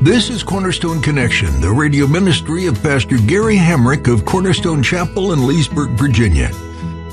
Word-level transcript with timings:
This 0.00 0.30
is 0.30 0.44
Cornerstone 0.44 1.02
Connection, 1.02 1.60
the 1.60 1.72
radio 1.72 2.06
ministry 2.06 2.66
of 2.66 2.80
Pastor 2.82 3.18
Gary 3.18 3.56
Hamrick 3.56 4.06
of 4.06 4.24
Cornerstone 4.24 4.80
Chapel 4.80 5.32
in 5.32 5.44
Leesburg, 5.44 5.90
Virginia. 5.98 6.50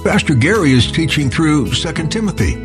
Pastor 0.04 0.36
Gary 0.36 0.72
is 0.72 0.92
teaching 0.92 1.30
through 1.32 1.72
2 1.72 2.08
Timothy. 2.10 2.65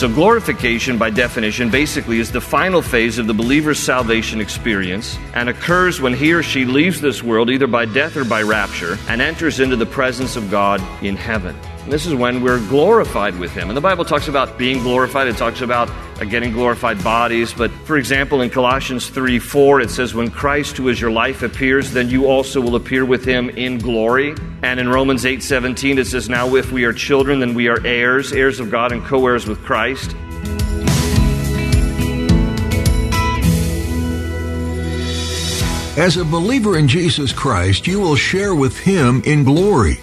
So, 0.00 0.08
glorification, 0.08 0.96
by 0.96 1.10
definition, 1.10 1.68
basically 1.68 2.20
is 2.20 2.32
the 2.32 2.40
final 2.40 2.80
phase 2.80 3.18
of 3.18 3.26
the 3.26 3.34
believer's 3.34 3.78
salvation 3.78 4.40
experience 4.40 5.18
and 5.34 5.50
occurs 5.50 6.00
when 6.00 6.14
he 6.14 6.32
or 6.32 6.42
she 6.42 6.64
leaves 6.64 7.02
this 7.02 7.22
world 7.22 7.50
either 7.50 7.66
by 7.66 7.84
death 7.84 8.16
or 8.16 8.24
by 8.24 8.40
rapture 8.40 8.96
and 9.08 9.20
enters 9.20 9.60
into 9.60 9.76
the 9.76 9.84
presence 9.84 10.36
of 10.36 10.50
God 10.50 10.80
in 11.04 11.16
heaven. 11.16 11.54
And 11.82 11.92
this 11.92 12.06
is 12.06 12.14
when 12.14 12.42
we're 12.42 12.66
glorified 12.68 13.38
with 13.38 13.52
Him. 13.52 13.68
And 13.68 13.76
the 13.76 13.82
Bible 13.82 14.06
talks 14.06 14.26
about 14.26 14.56
being 14.56 14.82
glorified, 14.82 15.28
it 15.28 15.36
talks 15.36 15.60
about 15.60 15.90
uh, 16.20 16.24
getting 16.24 16.52
glorified 16.52 17.02
bodies. 17.02 17.52
But 17.52 17.70
for 17.84 17.96
example, 17.96 18.40
in 18.42 18.50
Colossians 18.50 19.08
3 19.08 19.38
4, 19.38 19.80
it 19.80 19.90
says, 19.90 20.14
When 20.14 20.30
Christ, 20.30 20.76
who 20.76 20.88
is 20.88 21.00
your 21.00 21.10
life, 21.10 21.42
appears, 21.42 21.92
then 21.92 22.10
you 22.10 22.26
also 22.26 22.60
will 22.60 22.76
appear 22.76 23.04
with 23.04 23.24
Him 23.24 23.50
in 23.50 23.78
glory. 23.78 24.34
And 24.62 24.78
in 24.78 24.88
Romans 24.88 25.24
eight 25.24 25.42
seventeen, 25.42 25.98
it 25.98 26.06
says, 26.06 26.28
Now 26.28 26.54
if 26.56 26.70
we 26.70 26.84
are 26.84 26.92
children, 26.92 27.40
then 27.40 27.54
we 27.54 27.68
are 27.68 27.84
heirs, 27.86 28.32
heirs 28.32 28.60
of 28.60 28.70
God 28.70 28.92
and 28.92 29.02
co 29.02 29.26
heirs 29.26 29.46
with 29.46 29.62
Christ. 29.64 30.14
As 35.96 36.16
a 36.16 36.24
believer 36.24 36.78
in 36.78 36.88
Jesus 36.88 37.32
Christ, 37.32 37.86
you 37.86 38.00
will 38.00 38.16
share 38.16 38.54
with 38.54 38.78
Him 38.78 39.20
in 39.24 39.44
glory. 39.44 39.98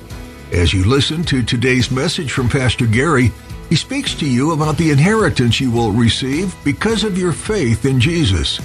As 0.52 0.72
you 0.72 0.84
listen 0.84 1.24
to 1.24 1.42
today's 1.42 1.90
message 1.90 2.32
from 2.32 2.50
Pastor 2.50 2.86
Gary, 2.86 3.32
he 3.70 3.76
speaks 3.76 4.14
to 4.16 4.26
you 4.26 4.52
about 4.52 4.78
the 4.78 4.92
inheritance 4.92 5.60
you 5.60 5.72
will 5.72 5.92
receive 5.92 6.56
because 6.64 7.04
of 7.04 7.18
your 7.18 7.34
faith 7.34 7.86
in 7.86 8.00
Jesus. 8.00 8.58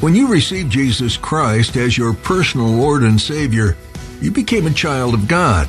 When 0.00 0.14
you 0.14 0.28
received 0.28 0.72
Jesus 0.72 1.16
Christ 1.16 1.76
as 1.76 1.96
your 1.96 2.14
personal 2.14 2.68
Lord 2.68 3.02
and 3.02 3.20
Savior, 3.20 3.76
you 4.20 4.30
became 4.30 4.66
a 4.66 4.72
child 4.72 5.14
of 5.14 5.28
God. 5.28 5.68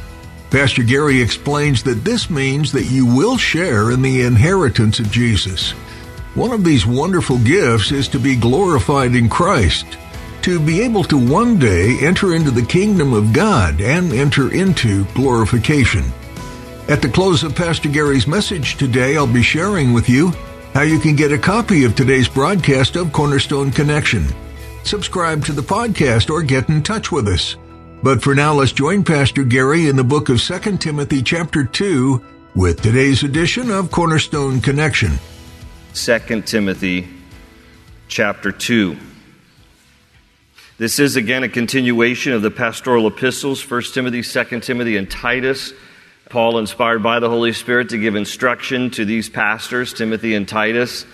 Pastor 0.49 0.83
Gary 0.83 1.21
explains 1.21 1.83
that 1.83 2.03
this 2.03 2.29
means 2.29 2.71
that 2.71 2.85
you 2.85 3.05
will 3.05 3.37
share 3.37 3.91
in 3.91 4.01
the 4.01 4.21
inheritance 4.23 4.99
of 4.99 5.11
Jesus. 5.11 5.71
One 6.33 6.51
of 6.51 6.63
these 6.63 6.85
wonderful 6.85 7.39
gifts 7.39 7.91
is 7.91 8.07
to 8.09 8.19
be 8.19 8.35
glorified 8.35 9.15
in 9.15 9.29
Christ, 9.29 9.85
to 10.43 10.59
be 10.59 10.81
able 10.81 11.03
to 11.05 11.17
one 11.17 11.59
day 11.59 11.97
enter 12.01 12.33
into 12.33 12.51
the 12.51 12.65
kingdom 12.65 13.13
of 13.13 13.33
God 13.33 13.79
and 13.79 14.11
enter 14.11 14.51
into 14.53 15.05
glorification. 15.13 16.03
At 16.89 17.01
the 17.01 17.09
close 17.09 17.43
of 17.43 17.55
Pastor 17.55 17.89
Gary's 17.89 18.27
message 18.27 18.75
today, 18.75 19.15
I'll 19.15 19.31
be 19.31 19.43
sharing 19.43 19.93
with 19.93 20.09
you 20.09 20.31
how 20.73 20.81
you 20.81 20.99
can 20.99 21.15
get 21.15 21.31
a 21.31 21.37
copy 21.37 21.85
of 21.85 21.95
today's 21.95 22.27
broadcast 22.27 22.95
of 22.95 23.13
Cornerstone 23.13 23.71
Connection. 23.71 24.25
Subscribe 24.83 25.45
to 25.45 25.53
the 25.53 25.61
podcast 25.61 26.29
or 26.29 26.41
get 26.41 26.69
in 26.69 26.81
touch 26.81 27.11
with 27.11 27.27
us. 27.27 27.55
But 28.03 28.21
for 28.21 28.33
now, 28.33 28.53
let's 28.53 28.71
join 28.71 29.03
Pastor 29.03 29.43
Gary 29.43 29.87
in 29.87 29.95
the 29.95 30.03
book 30.03 30.29
of 30.29 30.41
2 30.41 30.77
Timothy 30.77 31.21
chapter 31.21 31.63
2 31.63 32.21
with 32.55 32.81
today's 32.81 33.23
edition 33.23 33.69
of 33.69 33.91
Cornerstone 33.91 34.59
Connection. 34.59 35.11
2 35.93 36.41
Timothy 36.41 37.07
chapter 38.07 38.51
2. 38.51 38.97
This 40.77 40.97
is 40.99 41.15
again 41.15 41.43
a 41.43 41.49
continuation 41.49 42.33
of 42.33 42.41
the 42.41 42.51
pastoral 42.51 43.07
epistles, 43.07 43.61
1 43.69 43.81
Timothy, 43.93 44.23
2 44.23 44.59
Timothy, 44.61 44.97
and 44.97 45.09
Titus. 45.09 45.73
Paul, 46.31 46.59
inspired 46.59 47.03
by 47.03 47.19
the 47.19 47.27
Holy 47.27 47.51
Spirit, 47.51 47.89
to 47.89 47.97
give 47.97 48.15
instruction 48.15 48.89
to 48.91 49.03
these 49.03 49.27
pastors, 49.27 49.91
Timothy 49.91 50.33
and 50.33 50.47
Titus, 50.47 51.05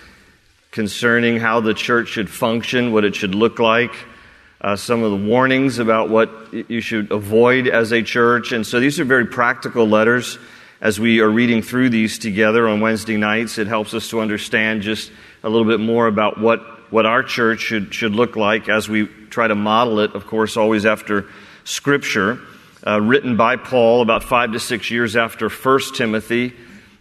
concerning 0.70 1.40
how 1.40 1.58
the 1.58 1.74
church 1.74 2.06
should 2.06 2.30
function, 2.30 2.92
what 2.92 3.04
it 3.04 3.16
should 3.16 3.34
look 3.34 3.58
like, 3.58 3.90
uh, 4.60 4.76
some 4.76 5.02
of 5.02 5.10
the 5.10 5.26
warnings 5.26 5.80
about 5.80 6.08
what 6.08 6.30
you 6.70 6.80
should 6.80 7.10
avoid 7.10 7.66
as 7.66 7.90
a 7.90 8.00
church. 8.00 8.52
And 8.52 8.64
so 8.64 8.78
these 8.78 9.00
are 9.00 9.04
very 9.04 9.26
practical 9.26 9.88
letters. 9.88 10.38
As 10.80 11.00
we 11.00 11.18
are 11.18 11.28
reading 11.28 11.62
through 11.62 11.90
these 11.90 12.20
together 12.20 12.68
on 12.68 12.80
Wednesday 12.80 13.16
nights, 13.16 13.58
it 13.58 13.66
helps 13.66 13.94
us 13.94 14.08
to 14.10 14.20
understand 14.20 14.82
just 14.82 15.10
a 15.42 15.48
little 15.48 15.66
bit 15.66 15.80
more 15.80 16.06
about 16.06 16.38
what, 16.38 16.60
what 16.92 17.06
our 17.06 17.24
church 17.24 17.58
should, 17.58 17.92
should 17.92 18.12
look 18.12 18.36
like 18.36 18.68
as 18.68 18.88
we 18.88 19.08
try 19.30 19.48
to 19.48 19.56
model 19.56 19.98
it, 19.98 20.14
of 20.14 20.28
course, 20.28 20.56
always 20.56 20.86
after 20.86 21.26
Scripture 21.64 22.38
uh, 22.86 23.00
written 23.00 23.36
by 23.36 23.56
Paul 23.56 24.02
about 24.02 24.22
five 24.22 24.52
to 24.52 24.60
six 24.60 24.90
years 24.90 25.16
after 25.16 25.48
1 25.48 25.80
Timothy. 25.94 26.54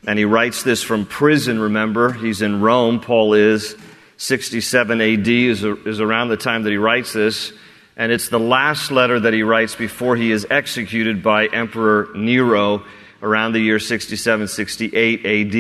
And 0.06 0.18
he 0.18 0.26
writes 0.26 0.64
this 0.64 0.84
from 0.84 1.06
prison, 1.06 1.60
remember. 1.60 2.14
He's 2.14 2.42
in 2.42 2.62
Rome. 2.62 3.00
Paul 3.00 3.34
is 3.34 3.76
67 4.18 5.02
AD, 5.02 5.28
is, 5.28 5.64
is 5.64 6.00
around 6.00 6.30
the 6.30 6.38
time 6.38 6.64
that 6.64 6.72
he 6.72 6.78
writes 6.78 7.14
this. 7.14 7.52
And 7.96 8.12
it's 8.12 8.30
the 8.30 8.40
last 8.40 8.92
letter 8.92 9.20
that 9.20 9.34
he 9.34 9.44
writes 9.44 9.76
before 9.76 10.16
he 10.16 10.32
is 10.32 10.46
executed 10.50 11.24
by 11.24 11.48
Emperor 11.48 12.10
Nero 12.16 12.84
around 13.22 13.54
the 13.54 13.60
year 13.60 13.80
67 13.80 14.48
68 14.48 15.26
AD. 15.26 15.54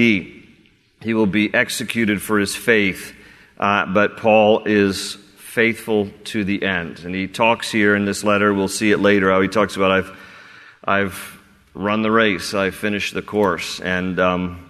He 1.01 1.13
will 1.13 1.25
be 1.25 1.53
executed 1.53 2.21
for 2.21 2.39
his 2.39 2.55
faith. 2.55 3.13
Uh, 3.59 3.87
but 3.87 4.17
Paul 4.17 4.63
is 4.65 5.17
faithful 5.57 6.07
to 6.23 6.43
the 6.43 6.61
end. 6.61 6.99
And 6.99 7.15
he 7.15 7.25
talks 7.25 7.71
here 7.71 7.95
in 7.95 8.05
this 8.05 8.23
letter, 8.23 8.53
we'll 8.53 8.67
see 8.67 8.91
it 8.91 8.99
later, 8.99 9.31
how 9.31 9.41
he 9.41 9.47
talks 9.47 9.75
about 9.75 9.89
I've, 9.89 10.19
I've 10.83 11.41
run 11.73 12.03
the 12.03 12.11
race, 12.11 12.53
I've 12.53 12.75
finished 12.75 13.15
the 13.15 13.23
course, 13.23 13.79
and 13.79 14.19
um, 14.19 14.69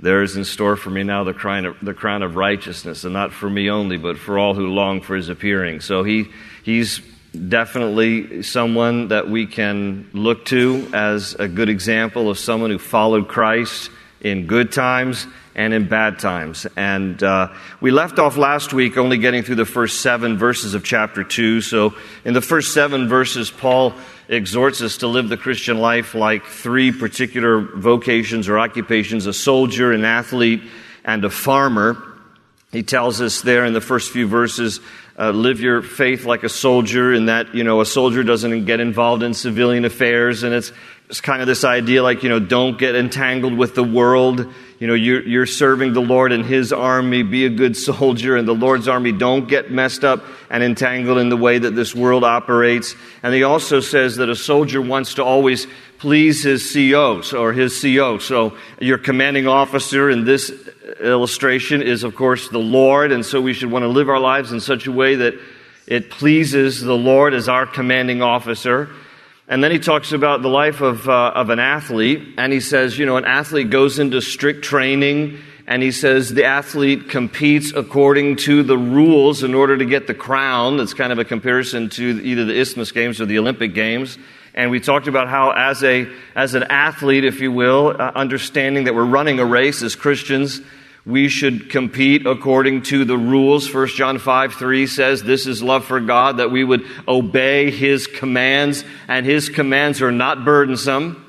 there 0.00 0.22
is 0.22 0.34
in 0.34 0.46
store 0.46 0.76
for 0.76 0.88
me 0.88 1.02
now 1.02 1.24
the 1.24 1.34
crown, 1.34 1.66
of, 1.66 1.76
the 1.82 1.92
crown 1.92 2.22
of 2.22 2.36
righteousness, 2.36 3.04
and 3.04 3.12
not 3.12 3.34
for 3.34 3.50
me 3.50 3.68
only, 3.68 3.98
but 3.98 4.16
for 4.16 4.38
all 4.38 4.54
who 4.54 4.68
long 4.68 5.02
for 5.02 5.14
his 5.14 5.28
appearing. 5.28 5.82
So 5.82 6.04
he, 6.04 6.30
he's 6.62 7.02
definitely 7.34 8.42
someone 8.44 9.08
that 9.08 9.28
we 9.28 9.46
can 9.46 10.08
look 10.14 10.46
to 10.46 10.88
as 10.94 11.34
a 11.34 11.48
good 11.48 11.68
example 11.68 12.30
of 12.30 12.38
someone 12.38 12.70
who 12.70 12.78
followed 12.78 13.28
Christ 13.28 13.90
in 14.24 14.46
good 14.46 14.72
times 14.72 15.26
and 15.54 15.72
in 15.72 15.86
bad 15.86 16.18
times. 16.18 16.66
And 16.76 17.22
uh, 17.22 17.52
we 17.80 17.92
left 17.92 18.18
off 18.18 18.36
last 18.36 18.72
week 18.72 18.96
only 18.96 19.18
getting 19.18 19.42
through 19.42 19.56
the 19.56 19.66
first 19.66 20.00
seven 20.00 20.38
verses 20.38 20.74
of 20.74 20.82
chapter 20.82 21.22
2. 21.22 21.60
So 21.60 21.94
in 22.24 22.32
the 22.34 22.40
first 22.40 22.72
seven 22.72 23.06
verses, 23.06 23.50
Paul 23.50 23.92
exhorts 24.28 24.80
us 24.80 24.96
to 24.98 25.06
live 25.06 25.28
the 25.28 25.36
Christian 25.36 25.78
life 25.78 26.14
like 26.14 26.46
three 26.46 26.90
particular 26.90 27.60
vocations 27.60 28.48
or 28.48 28.58
occupations 28.58 29.26
a 29.26 29.34
soldier, 29.34 29.92
an 29.92 30.04
athlete, 30.04 30.62
and 31.04 31.22
a 31.24 31.30
farmer. 31.30 32.02
He 32.72 32.82
tells 32.82 33.20
us 33.20 33.42
there 33.42 33.66
in 33.66 33.74
the 33.74 33.80
first 33.80 34.10
few 34.10 34.26
verses, 34.26 34.80
uh, 35.16 35.30
live 35.30 35.60
your 35.60 35.82
faith 35.82 36.24
like 36.24 36.42
a 36.42 36.48
soldier, 36.48 37.12
in 37.12 37.26
that, 37.26 37.54
you 37.54 37.62
know, 37.62 37.80
a 37.80 37.86
soldier 37.86 38.24
doesn't 38.24 38.64
get 38.64 38.80
involved 38.80 39.22
in 39.22 39.32
civilian 39.32 39.84
affairs, 39.84 40.42
and 40.42 40.52
it's, 40.52 40.72
it's 41.14 41.20
kind 41.20 41.40
of 41.40 41.46
this 41.46 41.62
idea 41.62 42.02
like, 42.02 42.24
you 42.24 42.28
know, 42.28 42.40
don't 42.40 42.76
get 42.76 42.96
entangled 42.96 43.56
with 43.56 43.76
the 43.76 43.84
world. 43.84 44.52
You 44.80 44.88
know, 44.88 44.94
you're, 44.94 45.22
you're 45.22 45.46
serving 45.46 45.92
the 45.92 46.00
Lord 46.00 46.32
and 46.32 46.44
His 46.44 46.72
army. 46.72 47.22
Be 47.22 47.46
a 47.46 47.50
good 47.50 47.76
soldier 47.76 48.36
in 48.36 48.46
the 48.46 48.54
Lord's 48.54 48.88
army. 48.88 49.12
Don't 49.12 49.46
get 49.46 49.70
messed 49.70 50.02
up 50.02 50.24
and 50.50 50.64
entangled 50.64 51.18
in 51.18 51.28
the 51.28 51.36
way 51.36 51.56
that 51.56 51.70
this 51.70 51.94
world 51.94 52.24
operates. 52.24 52.96
And 53.22 53.32
he 53.32 53.44
also 53.44 53.78
says 53.78 54.16
that 54.16 54.28
a 54.28 54.34
soldier 54.34 54.82
wants 54.82 55.14
to 55.14 55.22
always 55.22 55.68
please 55.98 56.42
his 56.42 56.72
CO 56.72 57.22
or 57.32 57.52
his 57.52 57.80
CO. 57.80 58.18
So 58.18 58.58
your 58.80 58.98
commanding 58.98 59.46
officer 59.46 60.10
in 60.10 60.24
this 60.24 60.50
illustration 61.00 61.80
is, 61.80 62.02
of 62.02 62.16
course, 62.16 62.48
the 62.48 62.58
Lord. 62.58 63.12
And 63.12 63.24
so 63.24 63.40
we 63.40 63.52
should 63.52 63.70
want 63.70 63.84
to 63.84 63.88
live 63.88 64.08
our 64.08 64.18
lives 64.18 64.50
in 64.50 64.58
such 64.58 64.88
a 64.88 64.92
way 64.92 65.14
that 65.14 65.34
it 65.86 66.10
pleases 66.10 66.80
the 66.80 66.96
Lord 66.96 67.34
as 67.34 67.48
our 67.48 67.66
commanding 67.66 68.20
officer. 68.20 68.90
And 69.46 69.62
then 69.62 69.70
he 69.70 69.78
talks 69.78 70.12
about 70.12 70.42
the 70.42 70.48
life 70.48 70.80
of, 70.80 71.08
uh, 71.08 71.32
of 71.34 71.50
an 71.50 71.58
athlete, 71.58 72.34
and 72.38 72.52
he 72.52 72.60
says, 72.60 72.98
you 72.98 73.04
know, 73.04 73.18
an 73.18 73.26
athlete 73.26 73.70
goes 73.70 73.98
into 73.98 74.20
strict 74.22 74.64
training 74.64 75.38
and 75.66 75.82
he 75.82 75.92
says 75.92 76.28
the 76.28 76.44
athlete 76.44 77.08
competes 77.08 77.72
according 77.74 78.36
to 78.36 78.62
the 78.62 78.76
rules 78.76 79.42
in 79.42 79.54
order 79.54 79.76
to 79.78 79.84
get 79.84 80.06
the 80.06 80.14
crown. 80.14 80.76
That's 80.76 80.92
kind 80.92 81.10
of 81.10 81.18
a 81.18 81.24
comparison 81.24 81.88
to 81.90 82.20
either 82.22 82.44
the 82.44 82.58
Isthmus 82.58 82.92
Games 82.92 83.20
or 83.20 83.26
the 83.26 83.38
Olympic 83.38 83.72
Games. 83.72 84.18
And 84.54 84.70
we 84.70 84.78
talked 84.78 85.08
about 85.08 85.28
how, 85.28 85.50
as, 85.50 85.82
a, 85.82 86.06
as 86.34 86.54
an 86.54 86.64
athlete, 86.64 87.24
if 87.24 87.40
you 87.40 87.50
will, 87.50 87.96
uh, 87.98 88.12
understanding 88.14 88.84
that 88.84 88.94
we're 88.94 89.06
running 89.06 89.40
a 89.40 89.44
race 89.44 89.82
as 89.82 89.96
Christians, 89.96 90.60
we 91.06 91.28
should 91.28 91.68
compete 91.68 92.26
according 92.26 92.82
to 92.82 93.04
the 93.04 93.18
rules. 93.18 93.72
1 93.72 93.88
John 93.88 94.18
5 94.18 94.54
3 94.54 94.86
says, 94.86 95.22
This 95.22 95.46
is 95.46 95.62
love 95.62 95.84
for 95.84 96.00
God, 96.00 96.38
that 96.38 96.50
we 96.50 96.64
would 96.64 96.84
obey 97.06 97.70
His 97.70 98.06
commands, 98.06 98.84
and 99.06 99.26
His 99.26 99.48
commands 99.48 100.00
are 100.00 100.12
not 100.12 100.44
burdensome. 100.44 101.20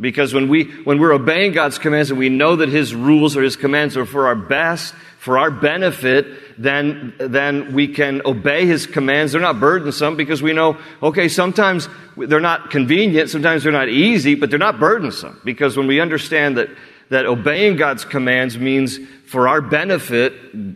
Because 0.00 0.34
when, 0.34 0.48
we, 0.48 0.64
when 0.82 0.98
we're 0.98 1.12
obeying 1.12 1.52
God's 1.52 1.78
commands 1.78 2.10
and 2.10 2.18
we 2.18 2.28
know 2.28 2.56
that 2.56 2.68
His 2.68 2.94
rules 2.94 3.36
or 3.36 3.42
His 3.42 3.56
commands 3.56 3.96
are 3.96 4.04
for 4.04 4.26
our 4.26 4.34
best, 4.34 4.94
for 5.18 5.38
our 5.38 5.50
benefit, 5.50 6.26
then, 6.60 7.14
then 7.18 7.72
we 7.72 7.86
can 7.86 8.20
obey 8.26 8.66
His 8.66 8.86
commands. 8.86 9.32
They're 9.32 9.40
not 9.40 9.60
burdensome 9.60 10.16
because 10.16 10.42
we 10.42 10.52
know, 10.52 10.76
okay, 11.02 11.28
sometimes 11.28 11.88
they're 12.16 12.40
not 12.40 12.70
convenient, 12.70 13.30
sometimes 13.30 13.62
they're 13.62 13.72
not 13.72 13.88
easy, 13.88 14.34
but 14.34 14.50
they're 14.50 14.58
not 14.58 14.80
burdensome. 14.80 15.40
Because 15.44 15.76
when 15.76 15.86
we 15.86 16.00
understand 16.00 16.58
that, 16.58 16.68
that 17.12 17.26
obeying 17.26 17.76
God's 17.76 18.06
commands 18.06 18.56
means 18.56 18.98
for 19.26 19.46
our 19.46 19.60
benefit, 19.60 20.32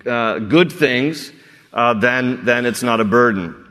uh, 0.06 0.38
good 0.38 0.70
things, 0.70 1.32
uh, 1.72 1.94
then, 1.94 2.44
then 2.44 2.66
it's 2.66 2.82
not 2.82 3.00
a 3.00 3.06
burden. 3.06 3.66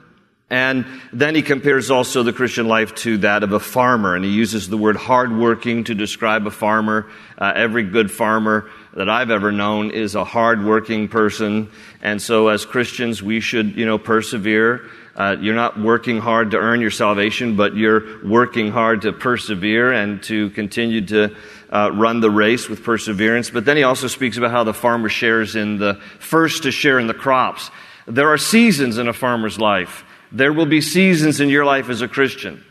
And 0.49 0.85
then 1.13 1.35
he 1.35 1.43
compares 1.43 1.91
also 1.91 2.23
the 2.23 2.33
Christian 2.33 2.67
life 2.67 2.95
to 2.95 3.19
that 3.19 3.43
of 3.43 3.51
a 3.51 3.59
farmer, 3.59 4.15
and 4.15 4.25
he 4.25 4.31
uses 4.31 4.67
the 4.67 4.77
word 4.77 4.95
hardworking 4.95 5.83
to 5.83 5.93
describe 5.93 6.47
a 6.47 6.51
farmer. 6.51 7.07
Uh, 7.37 7.53
every 7.55 7.83
good 7.83 8.09
farmer 8.09 8.67
that 8.95 9.09
I've 9.09 9.29
ever 9.29 9.51
known 9.51 9.91
is 9.91 10.15
a 10.15 10.23
hardworking 10.23 11.07
person, 11.07 11.69
and 12.01 12.19
so 12.19 12.47
as 12.47 12.65
Christians, 12.65 13.21
we 13.21 13.41
should, 13.41 13.77
you 13.77 13.85
know, 13.85 13.99
persevere. 13.99 14.89
Uh, 15.15 15.37
you're 15.39 15.55
not 15.55 15.79
working 15.79 16.19
hard 16.19 16.51
to 16.51 16.57
earn 16.57 16.81
your 16.81 16.91
salvation, 16.91 17.55
but 17.55 17.75
you're 17.75 18.21
working 18.27 18.69
hard 18.69 19.03
to 19.03 19.13
persevere 19.13 19.93
and 19.93 20.21
to 20.23 20.49
continue 20.49 21.05
to 21.05 21.33
uh, 21.69 21.89
run 21.93 22.19
the 22.19 22.29
race 22.29 22.67
with 22.67 22.83
perseverance. 22.83 23.49
But 23.49 23.63
then 23.63 23.77
he 23.77 23.83
also 23.83 24.07
speaks 24.07 24.37
about 24.37 24.51
how 24.51 24.65
the 24.65 24.73
farmer 24.73 25.07
shares 25.07 25.55
in 25.55 25.77
the 25.77 25.95
first 26.19 26.63
to 26.63 26.71
share 26.71 26.99
in 26.99 27.07
the 27.07 27.13
crops. 27.13 27.71
There 28.07 28.27
are 28.27 28.37
seasons 28.37 28.97
in 28.97 29.07
a 29.07 29.13
farmer's 29.13 29.57
life. 29.57 30.03
There 30.31 30.51
will 30.51 30.65
be 30.65 30.81
seasons 30.81 31.39
in 31.39 31.49
your 31.49 31.63
life 31.63 31.89
as 31.89 32.01
a 32.01 32.07
Christian. 32.09 32.63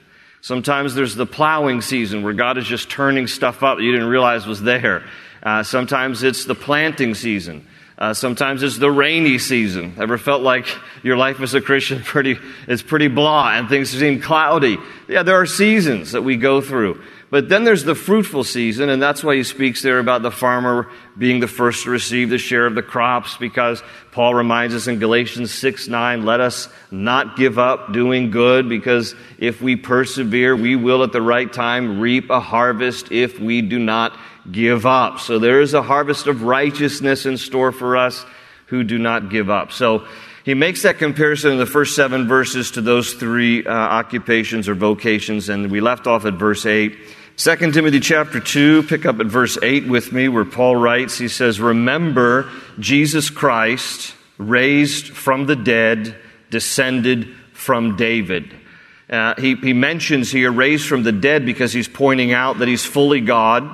Sometimes 0.42 0.94
there's 0.94 1.14
the 1.14 1.24
plowing 1.24 1.80
season 1.80 2.22
where 2.22 2.34
God 2.34 2.58
is 2.58 2.66
just 2.66 2.90
turning 2.90 3.26
stuff 3.26 3.62
up 3.62 3.78
that 3.78 3.82
you 3.82 3.92
didn't 3.92 4.08
realize 4.08 4.46
was 4.46 4.62
there. 4.62 5.02
Uh, 5.42 5.62
sometimes 5.62 6.22
it's 6.22 6.44
the 6.44 6.54
planting 6.54 7.14
season. 7.14 7.66
Uh, 7.96 8.12
sometimes 8.12 8.62
it's 8.62 8.78
the 8.78 8.90
rainy 8.90 9.38
season. 9.38 9.94
Ever 9.98 10.18
felt 10.18 10.42
like 10.42 10.66
your 11.04 11.16
life 11.16 11.40
as 11.40 11.54
a 11.54 11.60
Christian 11.60 12.02
pretty 12.04 12.38
is 12.66 12.82
pretty 12.82 13.08
blah 13.08 13.52
and 13.52 13.68
things 13.68 13.90
seem 13.90 14.20
cloudy? 14.20 14.78
Yeah, 15.08 15.22
there 15.22 15.40
are 15.40 15.46
seasons 15.46 16.12
that 16.12 16.22
we 16.22 16.36
go 16.36 16.60
through. 16.60 17.00
But 17.30 17.48
then 17.48 17.64
there's 17.64 17.82
the 17.82 17.96
fruitful 17.96 18.44
season, 18.44 18.88
and 18.88 19.02
that's 19.02 19.24
why 19.24 19.34
he 19.34 19.42
speaks 19.42 19.82
there 19.82 19.98
about 19.98 20.22
the 20.22 20.30
farmer 20.30 20.88
being 21.18 21.40
the 21.40 21.48
first 21.48 21.82
to 21.82 21.90
receive 21.90 22.30
the 22.30 22.38
share 22.38 22.64
of 22.64 22.76
the 22.76 22.82
crops, 22.82 23.36
because 23.36 23.82
Paul 24.12 24.34
reminds 24.34 24.72
us 24.72 24.86
in 24.86 25.00
Galatians 25.00 25.52
6 25.52 25.88
9, 25.88 26.24
let 26.24 26.38
us 26.38 26.68
not 26.92 27.36
give 27.36 27.58
up 27.58 27.92
doing 27.92 28.30
good, 28.30 28.68
because 28.68 29.16
if 29.38 29.60
we 29.60 29.74
persevere, 29.74 30.54
we 30.54 30.76
will 30.76 31.02
at 31.02 31.10
the 31.10 31.22
right 31.22 31.52
time 31.52 31.98
reap 31.98 32.30
a 32.30 32.38
harvest 32.38 33.10
if 33.10 33.40
we 33.40 33.62
do 33.62 33.80
not 33.80 34.16
give 34.50 34.86
up. 34.86 35.20
So 35.20 35.38
there 35.38 35.60
is 35.60 35.74
a 35.74 35.82
harvest 35.82 36.26
of 36.26 36.42
righteousness 36.42 37.26
in 37.26 37.36
store 37.36 37.72
for 37.72 37.96
us 37.96 38.24
who 38.66 38.84
do 38.84 38.98
not 38.98 39.30
give 39.30 39.50
up. 39.50 39.72
So 39.72 40.06
he 40.44 40.54
makes 40.54 40.82
that 40.82 40.98
comparison 40.98 41.52
in 41.52 41.58
the 41.58 41.66
first 41.66 41.96
seven 41.96 42.28
verses 42.28 42.72
to 42.72 42.82
those 42.82 43.14
three 43.14 43.64
uh, 43.64 43.72
occupations 43.72 44.68
or 44.68 44.74
vocations, 44.74 45.48
and 45.48 45.70
we 45.70 45.80
left 45.80 46.06
off 46.06 46.26
at 46.26 46.34
verse 46.34 46.66
8. 46.66 46.96
2 47.36 47.56
Timothy 47.72 47.98
chapter 47.98 48.38
2, 48.38 48.84
pick 48.84 49.06
up 49.06 49.18
at 49.20 49.26
verse 49.26 49.58
8 49.60 49.88
with 49.88 50.12
me, 50.12 50.28
where 50.28 50.44
Paul 50.44 50.76
writes, 50.76 51.18
he 51.18 51.28
says, 51.28 51.60
Remember 51.60 52.48
Jesus 52.78 53.30
Christ, 53.30 54.14
raised 54.38 55.08
from 55.08 55.46
the 55.46 55.56
dead, 55.56 56.14
descended 56.50 57.34
from 57.52 57.96
David. 57.96 58.54
Uh, 59.08 59.34
he, 59.40 59.54
he 59.56 59.72
mentions 59.72 60.30
here 60.30 60.52
raised 60.52 60.86
from 60.86 61.02
the 61.02 61.12
dead 61.12 61.44
because 61.44 61.72
he's 61.72 61.88
pointing 61.88 62.32
out 62.32 62.58
that 62.58 62.68
he's 62.68 62.84
fully 62.84 63.20
God. 63.20 63.68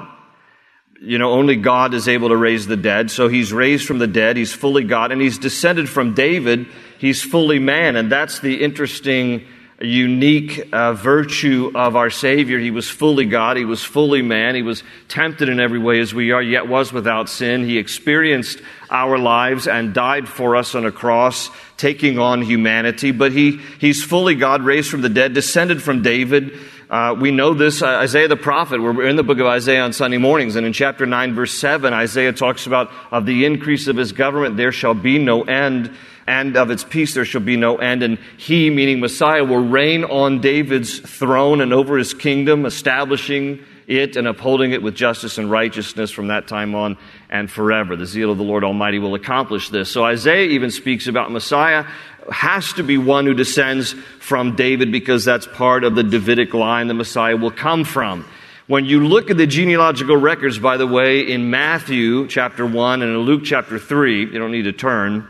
You 1.02 1.16
know, 1.16 1.32
only 1.32 1.56
God 1.56 1.94
is 1.94 2.08
able 2.08 2.28
to 2.28 2.36
raise 2.36 2.66
the 2.66 2.76
dead. 2.76 3.10
So 3.10 3.28
he's 3.28 3.52
raised 3.52 3.86
from 3.86 3.98
the 3.98 4.06
dead. 4.06 4.36
He's 4.36 4.52
fully 4.52 4.84
God. 4.84 5.12
And 5.12 5.20
he's 5.20 5.38
descended 5.38 5.88
from 5.88 6.12
David. 6.12 6.66
He's 6.98 7.22
fully 7.22 7.58
man. 7.58 7.96
And 7.96 8.12
that's 8.12 8.40
the 8.40 8.62
interesting 8.62 9.46
unique 9.80 10.68
uh, 10.72 10.92
virtue 10.92 11.72
of 11.74 11.96
our 11.96 12.10
Savior. 12.10 12.58
He 12.58 12.70
was 12.70 12.88
fully 12.88 13.24
God, 13.24 13.56
He 13.56 13.64
was 13.64 13.82
fully 13.82 14.20
man, 14.20 14.54
He 14.54 14.62
was 14.62 14.82
tempted 15.08 15.48
in 15.48 15.58
every 15.58 15.78
way 15.78 16.00
as 16.00 16.12
we 16.12 16.32
are, 16.32 16.42
yet 16.42 16.68
was 16.68 16.92
without 16.92 17.28
sin. 17.28 17.64
He 17.64 17.78
experienced 17.78 18.60
our 18.90 19.18
lives 19.18 19.66
and 19.66 19.94
died 19.94 20.28
for 20.28 20.56
us 20.56 20.74
on 20.74 20.84
a 20.84 20.92
cross, 20.92 21.50
taking 21.78 22.18
on 22.18 22.42
humanity. 22.42 23.10
But 23.10 23.32
he, 23.32 23.58
He's 23.78 24.04
fully 24.04 24.34
God, 24.34 24.62
raised 24.62 24.90
from 24.90 25.00
the 25.00 25.08
dead, 25.08 25.32
descended 25.32 25.82
from 25.82 26.02
David. 26.02 26.58
Uh, 26.90 27.14
we 27.14 27.30
know 27.30 27.54
this, 27.54 27.82
uh, 27.82 27.86
Isaiah 27.86 28.26
the 28.26 28.36
prophet. 28.36 28.82
We're 28.82 29.06
in 29.06 29.14
the 29.14 29.22
book 29.22 29.38
of 29.38 29.46
Isaiah 29.46 29.82
on 29.82 29.92
Sunday 29.92 30.18
mornings, 30.18 30.56
and 30.56 30.66
in 30.66 30.72
chapter 30.72 31.06
9, 31.06 31.34
verse 31.34 31.54
7, 31.54 31.94
Isaiah 31.94 32.32
talks 32.32 32.66
about 32.66 32.90
of 33.12 33.26
the 33.26 33.44
increase 33.44 33.86
of 33.86 33.96
his 33.96 34.10
government, 34.10 34.56
there 34.56 34.72
shall 34.72 34.94
be 34.94 35.18
no 35.18 35.42
end 35.42 35.94
and 36.26 36.56
of 36.56 36.70
its 36.70 36.84
peace 36.84 37.14
there 37.14 37.24
shall 37.24 37.40
be 37.40 37.56
no 37.56 37.78
end. 37.78 38.04
And 38.04 38.18
he, 38.36 38.70
meaning 38.70 39.00
Messiah, 39.00 39.44
will 39.44 39.66
reign 39.66 40.04
on 40.04 40.40
David's 40.40 40.98
throne 40.98 41.60
and 41.60 41.72
over 41.72 41.98
his 41.98 42.14
kingdom, 42.14 42.66
establishing 42.66 43.64
it 43.88 44.14
and 44.14 44.28
upholding 44.28 44.70
it 44.70 44.80
with 44.80 44.94
justice 44.94 45.38
and 45.38 45.50
righteousness 45.50 46.12
from 46.12 46.28
that 46.28 46.46
time 46.46 46.76
on 46.76 46.96
and 47.28 47.50
forever. 47.50 47.96
The 47.96 48.06
zeal 48.06 48.30
of 48.30 48.38
the 48.38 48.44
Lord 48.44 48.62
Almighty 48.62 49.00
will 49.00 49.16
accomplish 49.16 49.70
this. 49.70 49.90
So 49.90 50.04
Isaiah 50.04 50.46
even 50.50 50.70
speaks 50.70 51.08
about 51.08 51.32
Messiah 51.32 51.86
has 52.30 52.72
to 52.74 52.82
be 52.82 52.98
one 52.98 53.26
who 53.26 53.34
descends 53.34 53.92
from 54.18 54.56
David 54.56 54.92
because 54.92 55.24
that's 55.24 55.46
part 55.46 55.84
of 55.84 55.94
the 55.94 56.02
Davidic 56.02 56.54
line 56.54 56.88
the 56.88 56.94
Messiah 56.94 57.36
will 57.36 57.50
come 57.50 57.84
from. 57.84 58.24
When 58.66 58.84
you 58.84 59.06
look 59.06 59.30
at 59.30 59.36
the 59.36 59.48
genealogical 59.48 60.16
records, 60.16 60.58
by 60.58 60.76
the 60.76 60.86
way, 60.86 61.20
in 61.20 61.50
Matthew 61.50 62.28
chapter 62.28 62.64
1 62.64 63.02
and 63.02 63.10
in 63.10 63.18
Luke 63.18 63.42
chapter 63.44 63.78
3, 63.78 64.26
you 64.26 64.38
don't 64.38 64.52
need 64.52 64.62
to 64.62 64.72
turn, 64.72 65.26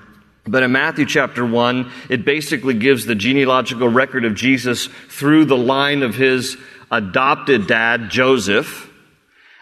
but 0.47 0.63
in 0.63 0.73
Matthew 0.73 1.07
chapter 1.07 1.47
1, 1.47 1.91
it 2.11 2.25
basically 2.25 2.75
gives 2.75 3.07
the 3.07 3.15
genealogical 3.15 3.89
record 3.89 4.25
of 4.25 4.35
Jesus 4.35 4.89
through 5.09 5.47
the 5.47 5.57
line 5.57 6.03
of 6.03 6.15
his 6.15 6.57
adopted 6.91 7.67
dad, 7.67 8.11
Joseph. 8.11 8.91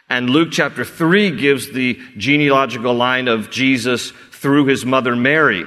And 0.08 0.30
Luke 0.30 0.48
chapter 0.50 0.84
3 0.84 1.32
gives 1.32 1.70
the 1.70 2.00
genealogical 2.16 2.94
line 2.94 3.28
of 3.28 3.50
Jesus 3.50 4.12
through 4.32 4.66
his 4.66 4.86
mother 4.86 5.14
Mary. 5.14 5.64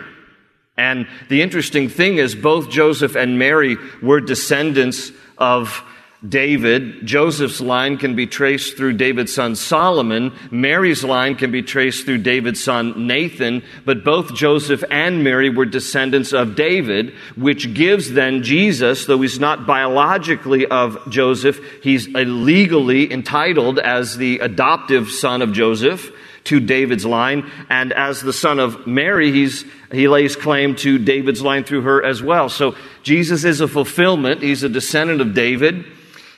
And 0.78 1.08
the 1.30 1.42
interesting 1.42 1.90
thing 1.90 2.18
is, 2.18 2.34
both 2.34 2.70
Joseph 2.70 3.16
and 3.16 3.38
Mary 3.38 3.78
were 4.02 4.22
descendants 4.22 5.12
of 5.38 5.84
David. 6.28 7.06
Joseph's 7.06 7.60
line 7.62 7.98
can 7.98 8.16
be 8.16 8.28
traced 8.28 8.78
through 8.78 8.94
David's 8.94 9.34
son 9.34 9.56
Solomon. 9.56 10.32
Mary's 10.52 11.04
line 11.04 11.36
can 11.36 11.52
be 11.52 11.64
traced 11.64 12.06
through 12.06 12.20
David's 12.20 12.64
son 12.64 13.08
Nathan. 13.08 13.64
But 13.86 14.04
both 14.04 14.36
Joseph 14.36 14.84
and 14.92 15.24
Mary 15.24 15.50
were 15.50 15.66
descendants 15.66 16.32
of 16.32 16.56
David, 16.56 17.16
which 17.36 17.74
gives 17.74 18.12
then 18.12 18.44
Jesus, 18.44 19.06
though 19.06 19.22
he's 19.22 19.40
not 19.40 19.66
biologically 19.66 20.68
of 20.68 21.10
Joseph, 21.10 21.60
he's 21.82 22.08
legally 22.08 23.12
entitled 23.12 23.80
as 23.80 24.18
the 24.18 24.40
adoptive 24.40 25.10
son 25.10 25.42
of 25.42 25.54
Joseph 25.54 26.12
to 26.46 26.60
David's 26.60 27.06
line. 27.06 27.50
And 27.70 27.94
as 27.94 28.22
the 28.22 28.34
son 28.34 28.60
of 28.60 28.88
Mary, 28.88 29.32
he's, 29.32 29.66
he 29.92 30.08
lays 30.08 30.36
claim 30.36 30.76
to 30.78 30.98
David's 30.98 31.42
line 31.42 31.64
through 31.64 31.82
her 31.82 32.04
as 32.04 32.22
well. 32.22 32.50
So 32.50 32.76
Jesus 33.04 33.44
is 33.44 33.62
a 33.62 33.68
fulfillment. 33.68 34.42
He's 34.42 34.64
a 34.64 34.70
descendant 34.70 35.22
of 35.22 35.34
David. 35.34 35.86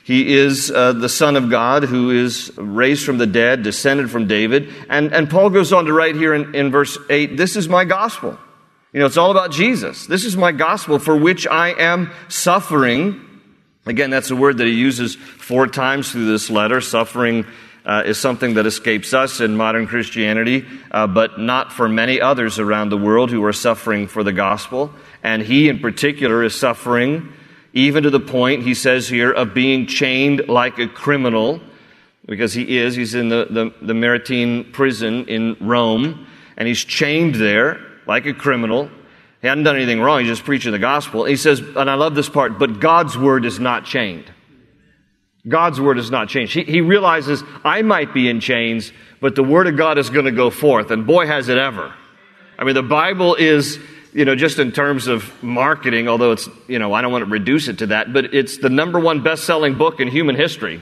He 0.04 0.34
is 0.36 0.70
uh, 0.70 0.92
the 0.92 1.08
Son 1.08 1.34
of 1.34 1.48
God 1.48 1.84
who 1.84 2.10
is 2.10 2.52
raised 2.58 3.06
from 3.06 3.16
the 3.16 3.26
dead, 3.26 3.62
descended 3.62 4.10
from 4.10 4.28
David. 4.28 4.70
And, 4.90 5.14
and 5.14 5.30
Paul 5.30 5.48
goes 5.48 5.72
on 5.72 5.86
to 5.86 5.94
write 5.94 6.14
here 6.14 6.34
in, 6.34 6.54
in 6.54 6.70
verse 6.70 6.98
8 7.08 7.38
this 7.38 7.56
is 7.56 7.70
my 7.70 7.86
gospel. 7.86 8.38
You 8.92 9.00
know, 9.00 9.06
it's 9.06 9.16
all 9.16 9.30
about 9.30 9.50
Jesus. 9.50 10.06
This 10.06 10.24
is 10.24 10.36
my 10.36 10.52
gospel 10.52 10.98
for 10.98 11.16
which 11.16 11.46
I 11.46 11.70
am 11.70 12.12
suffering. 12.28 13.18
Again, 13.86 14.10
that's 14.10 14.30
a 14.30 14.36
word 14.36 14.58
that 14.58 14.66
he 14.66 14.74
uses 14.74 15.14
four 15.14 15.66
times 15.66 16.12
through 16.12 16.26
this 16.26 16.50
letter. 16.50 16.82
Suffering 16.82 17.46
uh, 17.84 18.02
is 18.06 18.18
something 18.18 18.54
that 18.54 18.66
escapes 18.66 19.12
us 19.12 19.40
in 19.40 19.56
modern 19.56 19.86
Christianity, 19.86 20.64
uh, 20.90 21.06
but 21.06 21.38
not 21.38 21.72
for 21.72 21.88
many 21.88 22.20
others 22.20 22.58
around 22.58 22.88
the 22.88 22.96
world 22.96 23.30
who 23.30 23.44
are 23.44 23.52
suffering 23.52 24.08
for 24.08 24.22
the 24.22 24.32
gospel. 24.32 24.90
And 25.22 25.42
he, 25.42 25.68
in 25.68 25.78
particular, 25.80 26.42
is 26.42 26.54
suffering 26.54 27.32
even 27.74 28.04
to 28.04 28.10
the 28.10 28.20
point, 28.20 28.62
he 28.62 28.72
says 28.72 29.08
here, 29.08 29.32
of 29.32 29.52
being 29.52 29.86
chained 29.86 30.48
like 30.48 30.78
a 30.78 30.86
criminal. 30.86 31.60
because 32.26 32.52
he 32.52 32.78
is. 32.78 32.94
He's 32.94 33.14
in 33.14 33.28
the, 33.28 33.46
the, 33.50 33.74
the 33.84 33.94
Mamertine 33.94 34.72
prison 34.72 35.26
in 35.26 35.56
Rome, 35.60 36.26
and 36.56 36.68
he's 36.68 36.84
chained 36.84 37.34
there 37.34 37.80
like 38.06 38.26
a 38.26 38.32
criminal. 38.32 38.90
He 39.42 39.48
hadn't 39.48 39.64
done 39.64 39.76
anything 39.76 40.00
wrong, 40.00 40.20
he's 40.20 40.28
just 40.28 40.44
preaching 40.44 40.72
the 40.72 40.78
gospel. 40.78 41.24
He 41.24 41.36
says, 41.36 41.60
and 41.60 41.90
I 41.90 41.94
love 41.94 42.14
this 42.14 42.28
part, 42.28 42.58
but 42.58 42.80
God's 42.80 43.18
word 43.18 43.44
is 43.44 43.60
not 43.60 43.84
chained. 43.84 44.30
God's 45.46 45.80
word 45.80 45.98
is 45.98 46.10
not 46.10 46.28
changed. 46.28 46.54
He, 46.54 46.64
he 46.64 46.80
realizes 46.80 47.42
I 47.64 47.82
might 47.82 48.14
be 48.14 48.28
in 48.28 48.40
chains, 48.40 48.92
but 49.20 49.34
the 49.34 49.44
word 49.44 49.66
of 49.66 49.76
God 49.76 49.98
is 49.98 50.10
going 50.10 50.24
to 50.24 50.32
go 50.32 50.50
forth, 50.50 50.90
and 50.90 51.06
boy, 51.06 51.26
has 51.26 51.48
it 51.48 51.58
ever. 51.58 51.92
I 52.58 52.64
mean, 52.64 52.74
the 52.74 52.82
Bible 52.82 53.34
is, 53.34 53.78
you 54.12 54.24
know, 54.24 54.36
just 54.36 54.58
in 54.58 54.72
terms 54.72 55.06
of 55.06 55.30
marketing, 55.42 56.08
although 56.08 56.32
it's, 56.32 56.48
you 56.68 56.78
know, 56.78 56.94
I 56.94 57.02
don't 57.02 57.12
want 57.12 57.24
to 57.24 57.30
reduce 57.30 57.68
it 57.68 57.78
to 57.78 57.86
that, 57.88 58.12
but 58.12 58.32
it's 58.34 58.58
the 58.58 58.70
number 58.70 58.98
one 58.98 59.22
best 59.22 59.44
selling 59.44 59.76
book 59.76 60.00
in 60.00 60.08
human 60.08 60.36
history. 60.36 60.80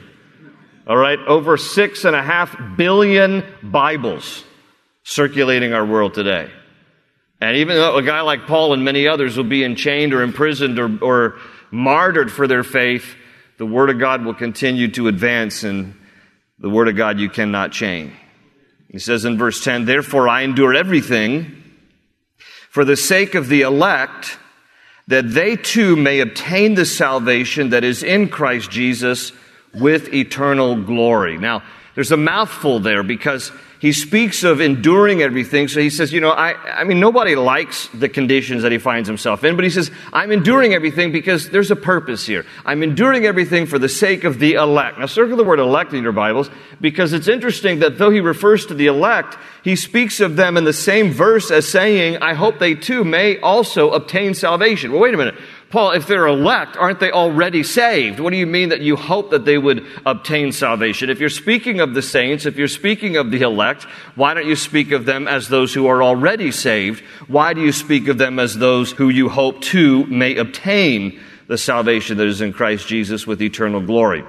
All 0.86 0.96
right, 0.96 1.18
over 1.18 1.56
six 1.56 2.04
and 2.04 2.14
a 2.14 2.22
half 2.22 2.56
billion 2.76 3.44
Bibles 3.62 4.44
circulating 5.04 5.72
our 5.72 5.84
world 5.84 6.14
today. 6.14 6.50
And 7.40 7.56
even 7.56 7.76
though 7.76 7.96
a 7.96 8.02
guy 8.02 8.20
like 8.20 8.46
Paul 8.46 8.72
and 8.72 8.84
many 8.84 9.08
others 9.08 9.36
will 9.36 9.44
be 9.44 9.64
enchained 9.64 10.14
or 10.14 10.22
imprisoned 10.22 10.78
or, 10.78 10.98
or 11.02 11.38
martyred 11.72 12.30
for 12.30 12.46
their 12.46 12.62
faith, 12.62 13.16
the 13.62 13.66
Word 13.66 13.90
of 13.90 14.00
God 14.00 14.24
will 14.24 14.34
continue 14.34 14.88
to 14.88 15.06
advance, 15.06 15.62
and 15.62 15.94
the 16.58 16.68
Word 16.68 16.88
of 16.88 16.96
God 16.96 17.20
you 17.20 17.30
cannot 17.30 17.70
change. 17.70 18.12
He 18.88 18.98
says 18.98 19.24
in 19.24 19.38
verse 19.38 19.62
10, 19.62 19.84
Therefore 19.84 20.28
I 20.28 20.42
endure 20.42 20.74
everything 20.74 21.62
for 22.70 22.84
the 22.84 22.96
sake 22.96 23.36
of 23.36 23.46
the 23.46 23.60
elect, 23.60 24.36
that 25.06 25.30
they 25.30 25.54
too 25.54 25.94
may 25.94 26.18
obtain 26.18 26.74
the 26.74 26.84
salvation 26.84 27.70
that 27.70 27.84
is 27.84 28.02
in 28.02 28.30
Christ 28.30 28.68
Jesus 28.68 29.30
with 29.72 30.12
eternal 30.12 30.74
glory. 30.82 31.38
Now, 31.38 31.62
there's 31.94 32.10
a 32.10 32.16
mouthful 32.16 32.80
there 32.80 33.04
because 33.04 33.52
he 33.82 33.90
speaks 33.90 34.44
of 34.44 34.60
enduring 34.60 35.22
everything. 35.22 35.66
So 35.66 35.80
he 35.80 35.90
says, 35.90 36.12
you 36.12 36.20
know, 36.20 36.30
I, 36.30 36.52
I 36.52 36.84
mean, 36.84 37.00
nobody 37.00 37.34
likes 37.34 37.88
the 37.88 38.08
conditions 38.08 38.62
that 38.62 38.70
he 38.70 38.78
finds 38.78 39.08
himself 39.08 39.42
in, 39.42 39.56
but 39.56 39.64
he 39.64 39.70
says, 39.70 39.90
I'm 40.12 40.30
enduring 40.30 40.72
everything 40.72 41.10
because 41.10 41.50
there's 41.50 41.72
a 41.72 41.74
purpose 41.74 42.24
here. 42.24 42.46
I'm 42.64 42.84
enduring 42.84 43.26
everything 43.26 43.66
for 43.66 43.80
the 43.80 43.88
sake 43.88 44.22
of 44.22 44.38
the 44.38 44.52
elect. 44.52 45.00
Now, 45.00 45.06
circle 45.06 45.36
the 45.36 45.42
word 45.42 45.58
elect 45.58 45.94
in 45.94 46.04
your 46.04 46.12
Bibles 46.12 46.48
because 46.80 47.12
it's 47.12 47.26
interesting 47.26 47.80
that 47.80 47.98
though 47.98 48.10
he 48.10 48.20
refers 48.20 48.66
to 48.66 48.74
the 48.74 48.86
elect, 48.86 49.36
he 49.62 49.76
speaks 49.76 50.18
of 50.18 50.34
them 50.34 50.56
in 50.56 50.64
the 50.64 50.72
same 50.72 51.12
verse 51.12 51.50
as 51.50 51.68
saying, 51.68 52.18
I 52.18 52.34
hope 52.34 52.58
they 52.58 52.74
too 52.74 53.04
may 53.04 53.38
also 53.38 53.90
obtain 53.90 54.34
salvation. 54.34 54.90
Well, 54.90 55.00
wait 55.00 55.14
a 55.14 55.16
minute. 55.16 55.36
Paul, 55.70 55.92
if 55.92 56.06
they're 56.06 56.26
elect, 56.26 56.76
aren't 56.76 57.00
they 57.00 57.12
already 57.12 57.62
saved? 57.62 58.20
What 58.20 58.30
do 58.30 58.36
you 58.36 58.46
mean 58.46 58.70
that 58.70 58.80
you 58.80 58.96
hope 58.96 59.30
that 59.30 59.44
they 59.44 59.56
would 59.56 59.86
obtain 60.04 60.52
salvation? 60.52 61.08
If 61.08 61.20
you're 61.20 61.30
speaking 61.30 61.80
of 61.80 61.94
the 61.94 62.02
saints, 62.02 62.44
if 62.44 62.56
you're 62.56 62.68
speaking 62.68 63.16
of 63.16 63.30
the 63.30 63.40
elect, 63.40 63.84
why 64.14 64.34
don't 64.34 64.46
you 64.46 64.56
speak 64.56 64.90
of 64.90 65.06
them 65.06 65.26
as 65.26 65.48
those 65.48 65.72
who 65.72 65.86
are 65.86 66.02
already 66.02 66.50
saved? 66.50 67.02
Why 67.28 67.54
do 67.54 67.62
you 67.62 67.72
speak 67.72 68.08
of 68.08 68.18
them 68.18 68.38
as 68.38 68.58
those 68.58 68.90
who 68.92 69.08
you 69.08 69.28
hope 69.28 69.62
to 69.62 70.04
may 70.06 70.36
obtain 70.36 71.20
the 71.46 71.56
salvation 71.56 72.18
that 72.18 72.26
is 72.26 72.40
in 72.40 72.52
Christ 72.52 72.86
Jesus 72.88 73.26
with 73.26 73.40
eternal 73.40 73.80
glory? 73.80 74.24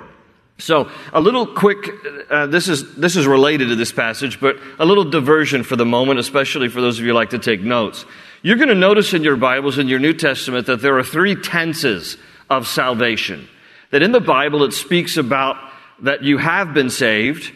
So, 0.59 0.89
a 1.11 1.19
little 1.19 1.47
quick, 1.47 1.89
uh, 2.29 2.45
this, 2.45 2.67
is, 2.67 2.95
this 2.95 3.15
is 3.15 3.25
related 3.25 3.69
to 3.69 3.75
this 3.75 3.91
passage, 3.91 4.39
but 4.39 4.57
a 4.79 4.85
little 4.85 5.03
diversion 5.03 5.63
for 5.63 5.75
the 5.75 5.85
moment, 5.85 6.19
especially 6.19 6.69
for 6.69 6.79
those 6.79 6.99
of 6.99 7.05
you 7.05 7.11
who 7.11 7.15
like 7.15 7.31
to 7.31 7.39
take 7.39 7.61
notes. 7.61 8.05
You're 8.43 8.57
going 8.57 8.69
to 8.69 8.75
notice 8.75 9.13
in 9.13 9.23
your 9.23 9.35
Bibles, 9.35 9.77
in 9.77 9.87
your 9.87 9.99
New 9.99 10.13
Testament, 10.13 10.67
that 10.67 10.81
there 10.81 10.97
are 10.97 11.03
three 11.03 11.35
tenses 11.35 12.17
of 12.49 12.67
salvation. 12.67 13.47
That 13.89 14.03
in 14.03 14.11
the 14.11 14.19
Bible, 14.19 14.63
it 14.63 14.73
speaks 14.73 15.17
about 15.17 15.57
that 16.01 16.23
you 16.23 16.37
have 16.37 16.73
been 16.73 16.89
saved. 16.89 17.51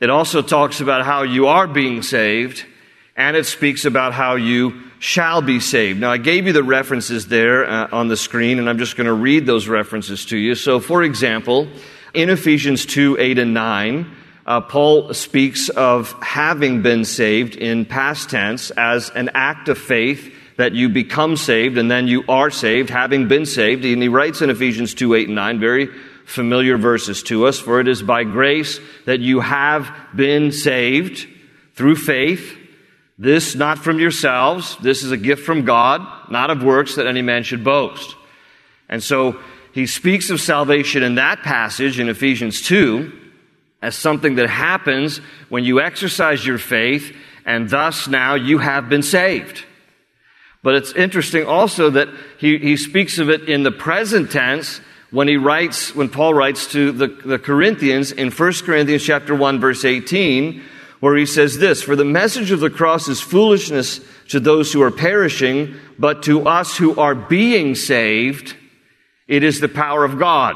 It 0.00 0.10
also 0.10 0.42
talks 0.42 0.80
about 0.80 1.04
how 1.04 1.22
you 1.22 1.48
are 1.48 1.66
being 1.66 2.02
saved. 2.02 2.64
And 3.16 3.36
it 3.36 3.46
speaks 3.46 3.86
about 3.86 4.12
how 4.12 4.34
you 4.34 4.82
shall 4.98 5.40
be 5.40 5.58
saved. 5.58 6.00
Now, 6.00 6.10
I 6.10 6.18
gave 6.18 6.46
you 6.46 6.52
the 6.52 6.62
references 6.62 7.26
there 7.28 7.68
uh, 7.68 7.88
on 7.90 8.08
the 8.08 8.16
screen, 8.16 8.58
and 8.58 8.68
I'm 8.68 8.78
just 8.78 8.96
going 8.96 9.06
to 9.06 9.14
read 9.14 9.46
those 9.46 9.68
references 9.68 10.26
to 10.26 10.36
you. 10.36 10.54
So, 10.54 10.80
for 10.80 11.02
example, 11.02 11.66
in 12.16 12.30
Ephesians 12.30 12.86
2 12.86 13.18
8 13.20 13.38
and 13.38 13.54
9, 13.54 14.16
uh, 14.46 14.60
Paul 14.62 15.12
speaks 15.12 15.68
of 15.68 16.12
having 16.22 16.82
been 16.82 17.04
saved 17.04 17.56
in 17.56 17.84
past 17.84 18.30
tense 18.30 18.70
as 18.70 19.10
an 19.10 19.30
act 19.34 19.68
of 19.68 19.76
faith 19.76 20.32
that 20.56 20.72
you 20.72 20.88
become 20.88 21.36
saved 21.36 21.76
and 21.76 21.90
then 21.90 22.08
you 22.08 22.24
are 22.28 22.50
saved, 22.50 22.88
having 22.88 23.28
been 23.28 23.44
saved. 23.44 23.84
And 23.84 24.00
he 24.00 24.08
writes 24.08 24.40
in 24.40 24.50
Ephesians 24.50 24.94
2 24.94 25.14
8 25.14 25.26
and 25.26 25.34
9, 25.34 25.60
very 25.60 25.88
familiar 26.24 26.78
verses 26.78 27.22
to 27.24 27.46
us. 27.46 27.58
For 27.58 27.80
it 27.80 27.88
is 27.88 28.02
by 28.02 28.24
grace 28.24 28.80
that 29.04 29.20
you 29.20 29.40
have 29.40 29.94
been 30.14 30.52
saved 30.52 31.28
through 31.74 31.96
faith. 31.96 32.56
This 33.18 33.54
not 33.54 33.78
from 33.78 33.98
yourselves. 33.98 34.76
This 34.78 35.02
is 35.02 35.12
a 35.12 35.16
gift 35.16 35.44
from 35.44 35.64
God, 35.64 36.00
not 36.30 36.50
of 36.50 36.62
works 36.62 36.96
that 36.96 37.06
any 37.06 37.22
man 37.22 37.42
should 37.42 37.64
boast. 37.64 38.14
And 38.88 39.02
so 39.02 39.38
he 39.76 39.86
speaks 39.86 40.30
of 40.30 40.40
salvation 40.40 41.02
in 41.02 41.16
that 41.16 41.42
passage 41.42 42.00
in 42.00 42.08
Ephesians 42.08 42.62
2 42.62 43.12
as 43.82 43.94
something 43.94 44.36
that 44.36 44.48
happens 44.48 45.18
when 45.50 45.64
you 45.64 45.82
exercise 45.82 46.46
your 46.46 46.56
faith, 46.56 47.14
and 47.44 47.68
thus 47.68 48.08
now 48.08 48.36
you 48.36 48.56
have 48.56 48.88
been 48.88 49.02
saved. 49.02 49.66
But 50.62 50.76
it's 50.76 50.92
interesting 50.92 51.44
also 51.44 51.90
that 51.90 52.08
he, 52.38 52.56
he 52.56 52.78
speaks 52.78 53.18
of 53.18 53.28
it 53.28 53.50
in 53.50 53.64
the 53.64 53.70
present 53.70 54.30
tense 54.30 54.80
when 55.10 55.28
he 55.28 55.36
writes, 55.36 55.94
when 55.94 56.08
Paul 56.08 56.32
writes 56.32 56.72
to 56.72 56.90
the, 56.90 57.08
the 57.08 57.38
Corinthians 57.38 58.12
in 58.12 58.30
1 58.30 58.52
Corinthians 58.64 59.04
chapter 59.04 59.34
1, 59.34 59.60
verse 59.60 59.84
18, 59.84 60.64
where 61.00 61.16
he 61.16 61.26
says 61.26 61.58
this, 61.58 61.82
For 61.82 61.96
the 61.96 62.02
message 62.02 62.50
of 62.50 62.60
the 62.60 62.70
cross 62.70 63.08
is 63.08 63.20
foolishness 63.20 64.00
to 64.28 64.40
those 64.40 64.72
who 64.72 64.80
are 64.80 64.90
perishing, 64.90 65.74
but 65.98 66.22
to 66.22 66.48
us 66.48 66.78
who 66.78 66.98
are 66.98 67.14
being 67.14 67.74
saved, 67.74 68.56
it 69.28 69.42
is 69.42 69.60
the 69.60 69.68
power 69.68 70.04
of 70.04 70.18
God. 70.18 70.54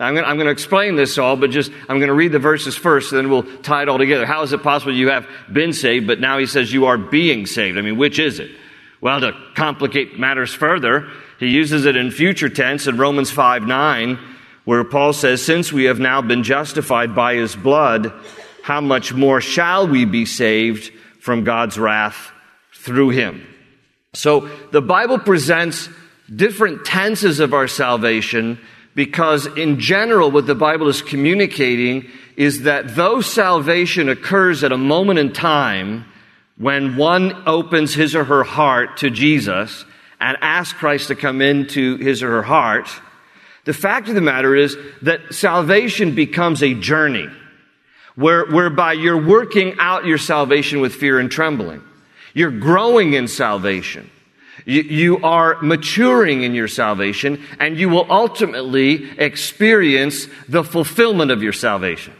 I'm 0.00 0.14
going, 0.14 0.38
to, 0.38 0.48
explain 0.48 0.94
this 0.94 1.18
all, 1.18 1.34
but 1.34 1.50
just, 1.50 1.72
I'm 1.88 1.98
going 1.98 2.08
to 2.08 2.14
read 2.14 2.30
the 2.30 2.38
verses 2.38 2.76
first, 2.76 3.10
and 3.12 3.18
then 3.18 3.30
we'll 3.30 3.42
tie 3.62 3.82
it 3.82 3.88
all 3.88 3.98
together. 3.98 4.26
How 4.26 4.42
is 4.42 4.52
it 4.52 4.62
possible 4.62 4.94
you 4.94 5.10
have 5.10 5.26
been 5.52 5.72
saved, 5.72 6.06
but 6.06 6.20
now 6.20 6.38
he 6.38 6.46
says 6.46 6.72
you 6.72 6.86
are 6.86 6.96
being 6.96 7.46
saved? 7.46 7.76
I 7.76 7.80
mean, 7.80 7.96
which 7.98 8.20
is 8.20 8.38
it? 8.38 8.52
Well, 9.00 9.20
to 9.20 9.32
complicate 9.56 10.16
matters 10.18 10.54
further, 10.54 11.08
he 11.40 11.48
uses 11.48 11.84
it 11.84 11.96
in 11.96 12.12
future 12.12 12.48
tense 12.48 12.86
in 12.86 12.96
Romans 12.96 13.32
5 13.32 13.64
9, 13.64 14.18
where 14.64 14.84
Paul 14.84 15.12
says, 15.12 15.44
Since 15.44 15.72
we 15.72 15.84
have 15.84 15.98
now 15.98 16.22
been 16.22 16.44
justified 16.44 17.14
by 17.14 17.34
his 17.34 17.56
blood, 17.56 18.12
how 18.62 18.80
much 18.80 19.12
more 19.12 19.40
shall 19.40 19.88
we 19.88 20.04
be 20.04 20.26
saved 20.26 20.92
from 21.20 21.42
God's 21.42 21.76
wrath 21.76 22.30
through 22.74 23.10
him? 23.10 23.46
So 24.14 24.48
the 24.70 24.82
Bible 24.82 25.18
presents 25.18 25.88
different 26.34 26.84
tenses 26.84 27.40
of 27.40 27.54
our 27.54 27.68
salvation 27.68 28.58
because 28.94 29.46
in 29.46 29.78
general, 29.78 30.30
what 30.30 30.46
the 30.46 30.54
Bible 30.54 30.88
is 30.88 31.02
communicating 31.02 32.08
is 32.36 32.62
that 32.62 32.96
though 32.96 33.20
salvation 33.20 34.08
occurs 34.08 34.64
at 34.64 34.72
a 34.72 34.76
moment 34.76 35.18
in 35.18 35.32
time 35.32 36.04
when 36.56 36.96
one 36.96 37.44
opens 37.46 37.94
his 37.94 38.16
or 38.16 38.24
her 38.24 38.42
heart 38.42 38.96
to 38.96 39.10
Jesus 39.10 39.84
and 40.20 40.36
asks 40.40 40.76
Christ 40.76 41.08
to 41.08 41.14
come 41.14 41.40
into 41.40 41.96
his 41.98 42.22
or 42.22 42.30
her 42.30 42.42
heart, 42.42 42.88
the 43.64 43.72
fact 43.72 44.08
of 44.08 44.14
the 44.14 44.20
matter 44.20 44.56
is 44.56 44.76
that 45.02 45.32
salvation 45.32 46.14
becomes 46.14 46.62
a 46.62 46.74
journey 46.74 47.28
where, 48.16 48.46
whereby 48.46 48.94
you're 48.94 49.24
working 49.24 49.76
out 49.78 50.06
your 50.06 50.18
salvation 50.18 50.80
with 50.80 50.94
fear 50.94 51.20
and 51.20 51.30
trembling. 51.30 51.82
You're 52.34 52.50
growing 52.50 53.12
in 53.12 53.28
salvation. 53.28 54.10
You, 54.64 55.18
are 55.22 55.60
maturing 55.62 56.42
in 56.42 56.54
your 56.54 56.68
salvation, 56.68 57.44
and 57.58 57.78
you 57.78 57.88
will 57.88 58.06
ultimately 58.10 59.10
experience 59.18 60.26
the 60.48 60.64
fulfillment 60.64 61.30
of 61.30 61.42
your 61.42 61.52
salvation. 61.52 62.14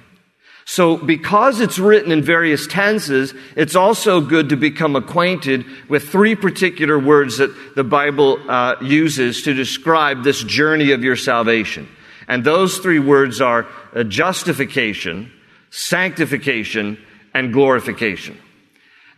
So, 0.64 0.98
because 0.98 1.60
it's 1.60 1.78
written 1.78 2.12
in 2.12 2.22
various 2.22 2.66
tenses, 2.66 3.32
it's 3.56 3.74
also 3.74 4.20
good 4.20 4.50
to 4.50 4.56
become 4.56 4.96
acquainted 4.96 5.64
with 5.88 6.10
three 6.10 6.34
particular 6.34 6.98
words 6.98 7.38
that 7.38 7.74
the 7.74 7.84
Bible 7.84 8.38
uh, 8.50 8.76
uses 8.82 9.42
to 9.44 9.54
describe 9.54 10.24
this 10.24 10.44
journey 10.44 10.90
of 10.90 11.02
your 11.02 11.16
salvation. 11.16 11.88
And 12.28 12.44
those 12.44 12.76
three 12.78 12.98
words 12.98 13.40
are 13.40 13.66
uh, 13.94 14.04
justification, 14.04 15.32
sanctification, 15.70 16.98
and 17.32 17.52
glorification. 17.52 18.36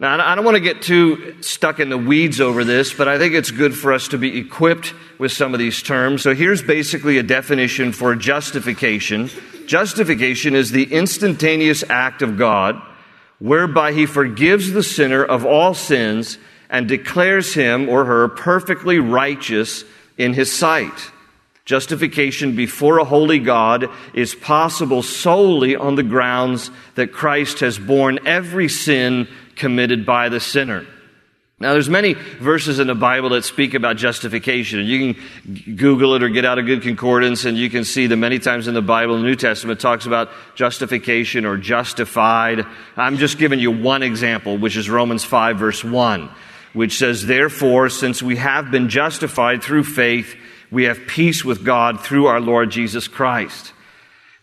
Now, 0.00 0.18
I 0.26 0.34
don't 0.34 0.46
want 0.46 0.54
to 0.54 0.62
get 0.62 0.80
too 0.80 1.36
stuck 1.42 1.78
in 1.78 1.90
the 1.90 1.98
weeds 1.98 2.40
over 2.40 2.64
this, 2.64 2.94
but 2.94 3.06
I 3.06 3.18
think 3.18 3.34
it's 3.34 3.50
good 3.50 3.76
for 3.76 3.92
us 3.92 4.08
to 4.08 4.18
be 4.18 4.38
equipped 4.38 4.94
with 5.18 5.30
some 5.30 5.52
of 5.52 5.60
these 5.60 5.82
terms. 5.82 6.22
So 6.22 6.34
here's 6.34 6.62
basically 6.62 7.18
a 7.18 7.22
definition 7.22 7.92
for 7.92 8.16
justification. 8.16 9.28
Justification 9.66 10.54
is 10.54 10.70
the 10.70 10.84
instantaneous 10.84 11.84
act 11.90 12.22
of 12.22 12.38
God 12.38 12.80
whereby 13.40 13.92
he 13.92 14.06
forgives 14.06 14.72
the 14.72 14.82
sinner 14.82 15.22
of 15.22 15.44
all 15.44 15.74
sins 15.74 16.38
and 16.70 16.88
declares 16.88 17.52
him 17.52 17.86
or 17.88 18.06
her 18.06 18.28
perfectly 18.28 18.98
righteous 18.98 19.84
in 20.16 20.32
his 20.32 20.50
sight. 20.50 21.10
Justification 21.66 22.56
before 22.56 22.98
a 22.98 23.04
holy 23.04 23.38
God 23.38 23.90
is 24.14 24.34
possible 24.34 25.02
solely 25.02 25.76
on 25.76 25.94
the 25.94 26.02
grounds 26.02 26.70
that 26.94 27.12
Christ 27.12 27.60
has 27.60 27.78
borne 27.78 28.18
every 28.26 28.68
sin 28.68 29.28
committed 29.56 30.06
by 30.06 30.28
the 30.28 30.40
sinner. 30.40 30.86
Now, 31.62 31.74
there's 31.74 31.90
many 31.90 32.14
verses 32.14 32.78
in 32.78 32.86
the 32.86 32.94
Bible 32.94 33.28
that 33.30 33.44
speak 33.44 33.74
about 33.74 33.96
justification, 33.98 34.78
and 34.80 34.88
you 34.88 35.12
can 35.12 35.76
Google 35.76 36.14
it 36.14 36.22
or 36.22 36.30
get 36.30 36.46
out 36.46 36.58
a 36.58 36.62
good 36.62 36.80
concordance, 36.80 37.44
and 37.44 37.54
you 37.58 37.68
can 37.68 37.84
see 37.84 38.06
that 38.06 38.16
many 38.16 38.38
times 38.38 38.66
in 38.66 38.72
the 38.72 38.80
Bible, 38.80 39.18
the 39.18 39.24
New 39.24 39.36
Testament 39.36 39.78
talks 39.78 40.06
about 40.06 40.30
justification 40.54 41.44
or 41.44 41.58
justified. 41.58 42.64
I'm 42.96 43.18
just 43.18 43.36
giving 43.36 43.60
you 43.60 43.70
one 43.70 44.02
example, 44.02 44.56
which 44.56 44.74
is 44.74 44.88
Romans 44.88 45.22
5, 45.22 45.58
verse 45.58 45.84
1, 45.84 46.30
which 46.72 46.96
says, 46.96 47.26
Therefore, 47.26 47.90
since 47.90 48.22
we 48.22 48.36
have 48.36 48.70
been 48.70 48.88
justified 48.88 49.62
through 49.62 49.84
faith, 49.84 50.34
we 50.70 50.84
have 50.84 51.06
peace 51.06 51.44
with 51.44 51.62
God 51.62 52.00
through 52.00 52.24
our 52.24 52.40
Lord 52.40 52.70
Jesus 52.70 53.06
Christ. 53.06 53.74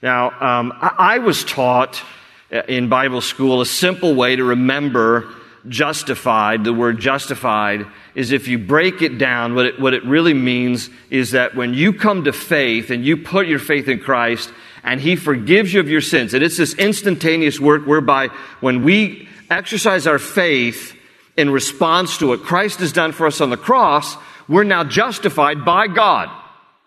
Now, 0.04 0.28
um, 0.40 0.72
I, 0.76 1.16
I 1.16 1.18
was 1.18 1.44
taught 1.44 2.04
Uh, 2.51 2.62
in 2.70 2.88
Bible 2.88 3.20
school 3.20 3.60
a 3.60 3.66
simple 3.66 4.16
way 4.16 4.36
to 4.36 4.44
remember 4.44 5.27
justified, 5.68 6.63
the 6.63 6.74
word 6.74 6.98
justified, 6.98 7.86
is 8.16 8.32
if 8.32 8.48
you 8.48 8.58
break 8.58 9.01
it 9.01 9.18
down, 9.18 9.54
what 9.54 9.66
it, 9.66 9.80
what 9.80 9.94
it 9.94 10.06
really 10.06 10.34
means 10.34 10.89
is 11.10 11.32
that 11.32 11.56
when 11.56 11.74
you 11.74 11.92
come 11.92 12.24
to 12.24 12.32
faith 12.32 12.89
and 12.89 13.04
you 13.04 13.18
put 13.18 13.48
your 13.48 13.60
faith 13.60 13.89
in 13.89 14.00
Christ 14.00 14.50
and 14.84 15.01
He 15.01 15.18
forgives 15.18 15.74
you 15.74 15.82
of 15.82 15.89
your 15.89 16.00
sins, 16.00 16.34
and 16.34 16.42
it's 16.42 16.58
this 16.58 16.74
instantaneous 16.75 17.60
work 17.60 17.86
whereby 17.86 18.27
when 18.62 18.84
we 18.84 19.27
exercise 19.50 20.08
our 20.08 20.20
faith 20.20 20.96
in 21.36 21.50
response 21.50 22.18
to 22.20 22.27
what 22.27 22.44
Christ 22.44 22.80
has 22.80 22.94
done 22.94 23.12
for 23.12 23.27
us 23.27 23.42
on 23.42 23.50
the 23.50 23.58
cross, 23.58 24.16
we're 24.48 24.63
now 24.63 24.86
justified 24.86 25.66
by 25.66 25.88
God. 25.88 26.30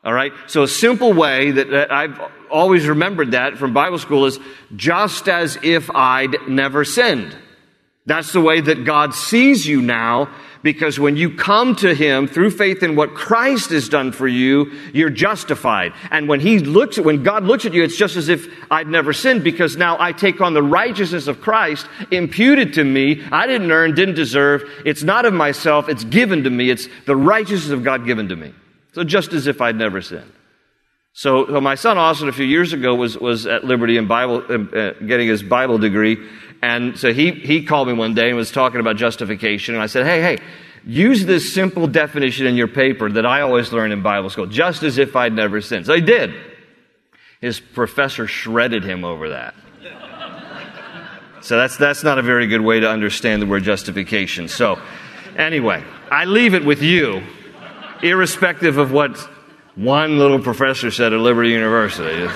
All 0.05 0.13
right? 0.13 0.33
So 0.47 0.63
a 0.63 0.69
simple 0.69 1.13
way 1.13 1.51
that, 1.51 1.71
that 1.71 1.93
I've 1.93 2.19
always 2.51 2.87
remembered 2.89 3.33
that 3.33 3.59
from 3.59 3.75
Bible 3.75 3.99
school 3.99 4.27
is 4.27 4.39
just 4.75 5.29
as 5.29 5.59
if 5.63 5.91
I'd 5.91 6.49
never 6.49 6.85
sinned. 6.85 7.37
That's 8.07 8.33
the 8.33 8.41
way 8.41 8.61
that 8.61 8.85
God 8.85 9.15
sees 9.15 9.67
you 9.67 9.83
now 9.83 10.31
because 10.63 10.99
when 10.99 11.17
you 11.17 11.37
come 11.37 11.75
to 11.77 11.95
Him 11.95 12.27
through 12.27 12.51
faith 12.51 12.83
in 12.83 12.97
what 12.97 13.15
Christ 13.15 13.71
has 13.71 13.89
done 13.89 14.13
for 14.13 14.27
you, 14.27 14.73
you're 14.93 15.11
justified. 15.11 15.93
And 16.11 16.29
when 16.29 16.41
He 16.41 16.59
looks 16.59 16.99
at, 16.99 17.05
when 17.05 17.23
God 17.23 17.45
looks 17.45 17.67
at 17.67 17.73
you, 17.73 17.83
it's 17.83 17.97
just 17.97 18.17
as 18.17 18.29
if 18.29 18.47
I'd 18.71 18.89
never 18.89 19.13
sinned 19.13 19.45
because 19.45 19.77
now 19.77 19.97
I 19.99 20.13
take 20.13 20.41
on 20.41 20.55
the 20.55 20.63
righteousness 20.63 21.29
of 21.29 21.41
Christ 21.41 21.87
imputed 22.11 22.75
to 22.75 22.85
me. 22.85 23.23
I 23.31 23.47
didn't 23.47 23.71
earn, 23.71 23.95
didn't 23.95 24.17
deserve. 24.17 24.65
It's 24.85 25.03
not 25.03 25.25
of 25.25 25.33
myself. 25.33 25.89
It's 25.89 26.05
given 26.05 26.45
to 26.45 26.51
me. 26.51 26.71
It's 26.71 26.89
the 27.07 27.17
righteousness 27.17 27.71
of 27.71 27.85
God 27.85 28.07
given 28.07 28.29
to 28.29 28.37
me. 28.37 28.55
So 28.93 29.05
just 29.05 29.33
as 29.33 29.47
if 29.47 29.61
I'd 29.61 29.77
never 29.77 30.01
sinned. 30.03 30.33
So, 31.13 31.47
so 31.47 31.61
my 31.61 31.75
son 31.75 31.99
Austin 31.99 32.29
a 32.29 32.33
few 32.33 32.47
years 32.47 32.73
ago 32.73 32.95
was, 32.95 33.19
was 33.19 33.47
at 33.47 33.65
Liberty 33.65 33.97
in 33.97 34.07
Bible, 34.07 34.45
uh, 34.49 34.93
getting 35.05 35.29
his 35.29 35.43
Bible 35.43 35.79
degree. 35.79 36.17
And 36.63 36.99
so 36.99 37.13
he, 37.13 37.33
he 37.33 37.65
called 37.65 37.89
me 37.89 37.95
one 37.95 38.15
day 38.15 38.29
and 38.29 38.37
was 38.37 38.53
talking 38.53 38.81
about 38.81 38.97
justification. 38.97 39.75
And 39.75 39.83
I 39.83 39.87
said, 39.87 40.07
hey, 40.07 40.21
hey, 40.21 40.39
use 40.85 41.25
this 41.25 41.53
simple 41.53 41.87
definition 41.87 42.47
in 42.47 42.55
your 42.55 42.69
paper 42.69 43.11
that 43.11 43.27
I 43.27 43.41
always 43.41 43.73
learned 43.73 43.93
in 43.93 44.03
Bible 44.03 44.31
school, 44.31 44.47
just 44.47 44.83
as 44.83 44.99
if 44.99 45.17
I'd 45.17 45.33
never 45.33 45.61
sinned. 45.61 45.87
So 45.87 45.95
he 45.95 46.01
did. 46.01 46.35
His 47.41 47.59
professor 47.59 48.27
shredded 48.27 48.85
him 48.85 49.05
over 49.05 49.31
that. 49.31 49.55
So 51.43 51.57
that's, 51.57 51.79
that's 51.79 52.05
not 52.05 52.19
a 52.19 52.23
very 52.23 52.47
good 52.47 52.61
way 52.61 52.81
to 52.81 52.89
understand 52.89 53.41
the 53.41 53.47
word 53.47 53.63
justification. 53.63 54.47
So 54.49 54.81
anyway, 55.37 55.83
I 56.11 56.27
leave 56.27 56.53
it 56.53 56.65
with 56.65 56.83
you, 56.83 57.23
irrespective 58.03 58.79
of 58.79 58.93
what 58.93 59.17
one 59.75 60.19
little 60.19 60.39
professor 60.39 60.91
said 60.91 61.13
at 61.13 61.21
Liberty 61.21 61.51
University. 61.51 62.27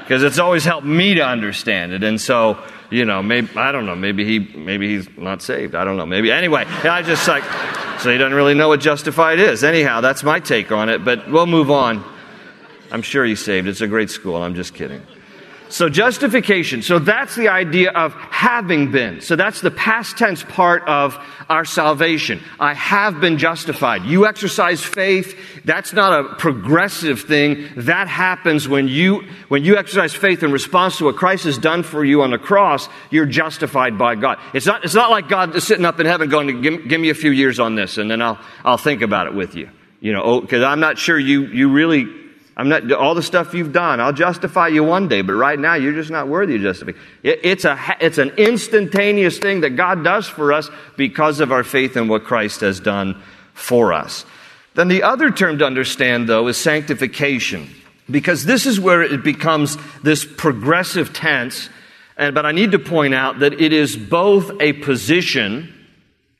Because 0.00 0.22
it's 0.22 0.38
always 0.38 0.64
helped 0.64 0.86
me 0.86 1.14
to 1.14 1.22
understand 1.22 1.92
it. 1.92 2.02
And 2.02 2.20
so, 2.20 2.62
you 2.90 3.04
know, 3.04 3.22
maybe, 3.22 3.48
I 3.56 3.72
don't 3.72 3.86
know, 3.86 3.96
maybe 3.96 4.24
he, 4.24 4.38
maybe 4.38 4.88
he's 4.88 5.08
not 5.16 5.42
saved. 5.42 5.74
I 5.74 5.84
don't 5.84 5.96
know. 5.96 6.06
Maybe, 6.06 6.30
anyway, 6.30 6.64
I 6.64 7.02
just 7.02 7.26
like, 7.26 7.42
so 8.00 8.10
he 8.10 8.18
doesn't 8.18 8.34
really 8.34 8.54
know 8.54 8.68
what 8.68 8.80
justified 8.80 9.38
is. 9.38 9.64
Anyhow, 9.64 10.00
that's 10.00 10.22
my 10.22 10.38
take 10.38 10.70
on 10.70 10.88
it, 10.88 11.04
but 11.04 11.30
we'll 11.30 11.46
move 11.46 11.70
on. 11.70 12.04
I'm 12.92 13.02
sure 13.02 13.24
he's 13.24 13.44
saved. 13.44 13.66
It's 13.66 13.80
a 13.80 13.88
great 13.88 14.10
school. 14.10 14.36
I'm 14.36 14.54
just 14.54 14.74
kidding. 14.74 15.02
So 15.68 15.88
justification. 15.88 16.82
So 16.82 16.98
that's 16.98 17.34
the 17.34 17.48
idea 17.48 17.90
of 17.90 18.14
having 18.14 18.92
been. 18.92 19.20
So 19.20 19.36
that's 19.36 19.60
the 19.60 19.70
past 19.70 20.16
tense 20.16 20.42
part 20.42 20.86
of 20.86 21.18
our 21.48 21.64
salvation. 21.64 22.40
I 22.58 22.74
have 22.74 23.20
been 23.20 23.38
justified. 23.38 24.04
You 24.04 24.26
exercise 24.26 24.82
faith. 24.82 25.36
That's 25.64 25.92
not 25.92 26.12
a 26.12 26.34
progressive 26.36 27.22
thing. 27.22 27.68
That 27.76 28.08
happens 28.08 28.68
when 28.68 28.88
you, 28.88 29.24
when 29.48 29.64
you 29.64 29.76
exercise 29.76 30.14
faith 30.14 30.42
in 30.42 30.52
response 30.52 30.98
to 30.98 31.04
what 31.06 31.16
Christ 31.16 31.44
has 31.44 31.58
done 31.58 31.82
for 31.82 32.04
you 32.04 32.22
on 32.22 32.30
the 32.30 32.38
cross, 32.38 32.88
you're 33.10 33.26
justified 33.26 33.98
by 33.98 34.14
God. 34.14 34.38
It's 34.54 34.66
not, 34.66 34.84
it's 34.84 34.94
not 34.94 35.10
like 35.10 35.28
God 35.28 35.54
is 35.56 35.66
sitting 35.66 35.84
up 35.84 36.00
in 36.00 36.06
heaven 36.06 36.28
going, 36.28 36.62
give, 36.62 36.88
give 36.88 37.00
me 37.00 37.10
a 37.10 37.14
few 37.14 37.30
years 37.30 37.58
on 37.58 37.74
this 37.74 37.98
and 37.98 38.10
then 38.10 38.22
I'll, 38.22 38.38
I'll 38.64 38.78
think 38.78 39.02
about 39.02 39.26
it 39.26 39.34
with 39.34 39.54
you. 39.54 39.70
You 40.00 40.12
know, 40.12 40.40
because 40.40 40.62
oh, 40.62 40.66
I'm 40.66 40.80
not 40.80 40.98
sure 40.98 41.18
you, 41.18 41.46
you 41.46 41.70
really 41.70 42.25
I'm 42.56 42.70
not, 42.70 42.90
all 42.92 43.14
the 43.14 43.22
stuff 43.22 43.52
you've 43.52 43.72
done, 43.72 44.00
I'll 44.00 44.14
justify 44.14 44.68
you 44.68 44.82
one 44.82 45.08
day, 45.08 45.20
but 45.20 45.34
right 45.34 45.58
now 45.58 45.74
you're 45.74 45.92
just 45.92 46.10
not 46.10 46.26
worthy 46.26 46.56
of 46.56 46.62
justification. 46.62 47.06
It, 47.22 47.40
it's, 47.42 47.64
a, 47.66 47.78
it's 48.00 48.16
an 48.16 48.30
instantaneous 48.38 49.38
thing 49.38 49.60
that 49.60 49.70
God 49.70 50.02
does 50.02 50.26
for 50.26 50.54
us 50.54 50.70
because 50.96 51.40
of 51.40 51.52
our 51.52 51.64
faith 51.64 51.98
in 51.98 52.08
what 52.08 52.24
Christ 52.24 52.60
has 52.62 52.80
done 52.80 53.22
for 53.52 53.92
us. 53.92 54.24
Then 54.74 54.88
the 54.88 55.02
other 55.02 55.30
term 55.30 55.58
to 55.58 55.66
understand, 55.66 56.28
though, 56.28 56.48
is 56.48 56.56
sanctification, 56.56 57.68
because 58.10 58.44
this 58.44 58.64
is 58.64 58.80
where 58.80 59.02
it 59.02 59.22
becomes 59.22 59.76
this 60.02 60.24
progressive 60.24 61.12
tense. 61.12 61.68
And, 62.16 62.34
but 62.34 62.46
I 62.46 62.52
need 62.52 62.72
to 62.72 62.78
point 62.78 63.14
out 63.14 63.40
that 63.40 63.60
it 63.60 63.74
is 63.74 63.96
both 63.96 64.50
a 64.60 64.72
position, 64.74 65.74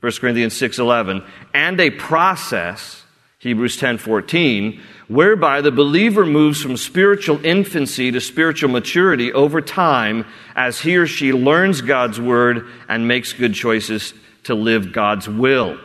1 0.00 0.12
Corinthians 0.12 0.54
6.11, 0.54 1.26
and 1.52 1.80
a 1.80 1.90
process, 1.90 3.02
Hebrews 3.38 3.78
10.14, 3.78 4.80
whereby 5.08 5.60
the 5.60 5.70
believer 5.70 6.26
moves 6.26 6.60
from 6.60 6.76
spiritual 6.76 7.44
infancy 7.44 8.10
to 8.10 8.20
spiritual 8.20 8.70
maturity 8.70 9.32
over 9.32 9.60
time 9.60 10.24
as 10.54 10.80
he 10.80 10.96
or 10.96 11.06
she 11.06 11.32
learns 11.32 11.80
God's 11.80 12.20
word 12.20 12.66
and 12.88 13.06
makes 13.06 13.32
good 13.32 13.54
choices 13.54 14.14
to 14.44 14.54
live 14.54 14.92
God's 14.92 15.28
will. 15.28 15.78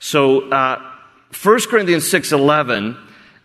So, 0.00 0.50
uh, 0.50 0.82
1 1.42 1.60
Corinthians 1.68 2.04
6.11 2.04 2.98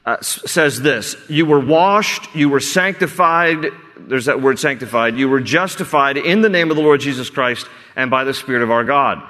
uh, 0.06 0.22
says 0.22 0.82
this, 0.82 1.16
you 1.30 1.46
were 1.46 1.60
washed, 1.60 2.34
you 2.36 2.50
were 2.50 2.60
sanctified, 2.60 3.66
there's 3.98 4.26
that 4.26 4.42
word 4.42 4.60
sanctified, 4.60 5.18
you 5.18 5.28
were 5.28 5.42
justified 5.42 6.18
in 6.18 6.42
the 6.42 6.50
name 6.50 6.72
of 6.72 6.78
the 6.78 6.84
Lord 6.84 7.02
Jesus 7.02 7.30
Christ 7.30 7.68
and 7.96 8.10
by 8.10 8.24
the 8.24 8.34
Spirit 8.34 8.63
of 8.63 8.72
our 8.72 8.84
God. 8.84 9.22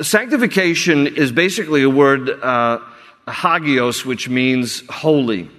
Sanctification 0.00 1.06
is 1.06 1.30
basically 1.30 1.82
a 1.84 1.90
word 1.90 2.28
uh, 2.28 2.80
hagios, 3.26 4.04
which 4.04 4.28
means 4.28 4.82
holy. 4.88 5.50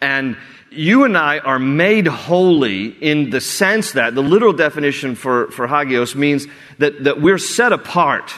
And 0.00 0.36
you 0.70 1.04
and 1.04 1.16
I 1.16 1.38
are 1.38 1.58
made 1.58 2.06
holy 2.06 2.88
in 3.02 3.30
the 3.30 3.40
sense 3.40 3.92
that 3.92 4.14
the 4.14 4.22
literal 4.22 4.52
definition 4.52 5.14
for, 5.14 5.50
for 5.50 5.66
hagios 5.66 6.14
means 6.14 6.46
that, 6.78 7.04
that 7.04 7.20
we're 7.20 7.38
set 7.38 7.72
apart. 7.72 8.32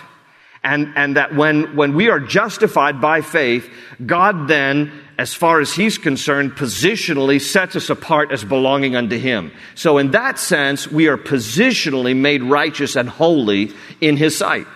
And, 0.64 0.92
and 0.94 1.16
that 1.16 1.34
when, 1.34 1.74
when 1.74 1.94
we 1.94 2.08
are 2.08 2.20
justified 2.20 3.00
by 3.00 3.20
faith, 3.20 3.68
God 4.06 4.46
then, 4.46 4.92
as 5.18 5.34
far 5.34 5.58
as 5.58 5.72
He's 5.72 5.98
concerned, 5.98 6.52
positionally 6.52 7.40
sets 7.40 7.74
us 7.74 7.90
apart 7.90 8.30
as 8.30 8.44
belonging 8.44 8.94
unto 8.94 9.18
Him. 9.18 9.50
So 9.74 9.98
in 9.98 10.12
that 10.12 10.38
sense, 10.38 10.88
we 10.88 11.08
are 11.08 11.18
positionally 11.18 12.16
made 12.16 12.44
righteous 12.44 12.94
and 12.94 13.08
holy 13.08 13.72
in 14.00 14.16
His 14.16 14.38
sight. 14.38 14.68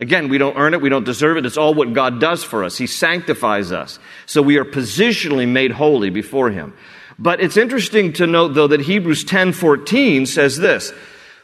Again, 0.00 0.28
we 0.28 0.38
don't 0.38 0.56
earn 0.56 0.74
it, 0.74 0.80
we 0.80 0.88
don't 0.88 1.04
deserve 1.04 1.36
it. 1.36 1.46
It's 1.46 1.56
all 1.56 1.74
what 1.74 1.92
God 1.92 2.20
does 2.20 2.42
for 2.42 2.64
us. 2.64 2.76
He 2.76 2.86
sanctifies 2.86 3.70
us. 3.72 3.98
So 4.26 4.42
we 4.42 4.56
are 4.58 4.64
positionally 4.64 5.48
made 5.48 5.70
holy 5.70 6.10
before 6.10 6.50
Him. 6.50 6.74
But 7.18 7.40
it's 7.40 7.56
interesting 7.56 8.12
to 8.14 8.26
note, 8.26 8.54
though, 8.54 8.66
that 8.66 8.80
Hebrews 8.80 9.24
10:14 9.24 10.26
says 10.26 10.58
this: 10.58 10.92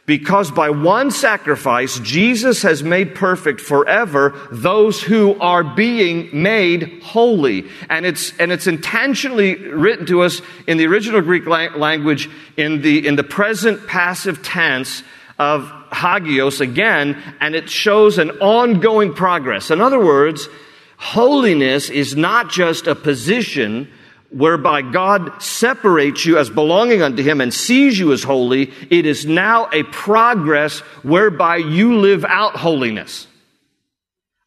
because 0.05 0.51
by 0.51 0.69
one 0.69 1.11
sacrifice 1.11 1.99
Jesus 1.99 2.63
has 2.63 2.83
made 2.83 3.15
perfect 3.15 3.61
forever 3.61 4.37
those 4.51 5.01
who 5.01 5.39
are 5.39 5.63
being 5.63 6.29
made 6.33 7.01
holy. 7.03 7.69
And 7.89 8.05
it's, 8.05 8.37
and 8.37 8.51
it's 8.51 8.67
intentionally 8.67 9.55
written 9.55 10.05
to 10.07 10.23
us 10.23 10.41
in 10.67 10.77
the 10.77 10.87
original 10.87 11.21
Greek 11.21 11.45
language 11.45 12.29
in 12.57 12.81
the, 12.81 13.07
in 13.07 13.15
the 13.15 13.23
present 13.23 13.87
passive 13.87 14.43
tense 14.43 15.03
of 15.37 15.71
hagios 15.91 16.61
again, 16.61 17.21
and 17.39 17.55
it 17.55 17.69
shows 17.69 18.17
an 18.17 18.31
ongoing 18.39 19.13
progress. 19.13 19.71
In 19.71 19.81
other 19.81 19.99
words, 19.99 20.47
holiness 20.97 21.89
is 21.89 22.15
not 22.15 22.49
just 22.49 22.87
a 22.87 22.95
position 22.95 23.91
whereby 24.29 24.81
God 24.81 25.41
separates 25.41 26.25
you 26.25 26.37
as 26.37 26.49
belonging 26.49 27.01
unto 27.01 27.21
Him 27.21 27.41
and 27.41 27.53
sees 27.53 27.99
you 27.99 28.13
as 28.13 28.23
holy. 28.23 28.71
It 28.89 29.05
is 29.05 29.25
now 29.25 29.69
a 29.71 29.83
progress 29.83 30.79
whereby 31.03 31.57
you 31.57 31.97
live 31.97 32.23
out 32.25 32.55
holiness 32.55 33.27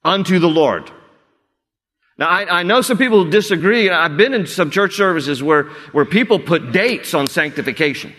unto 0.02 0.38
the 0.38 0.48
Lord. 0.48 0.90
Now, 2.16 2.28
I, 2.28 2.60
I, 2.60 2.62
know 2.62 2.80
some 2.80 2.96
people 2.96 3.24
disagree. 3.24 3.90
I've 3.90 4.16
been 4.16 4.34
in 4.34 4.46
some 4.46 4.70
church 4.70 4.94
services 4.94 5.42
where, 5.42 5.64
where 5.90 6.04
people 6.04 6.38
put 6.38 6.70
dates 6.70 7.12
on 7.12 7.26
sanctification. 7.26 8.14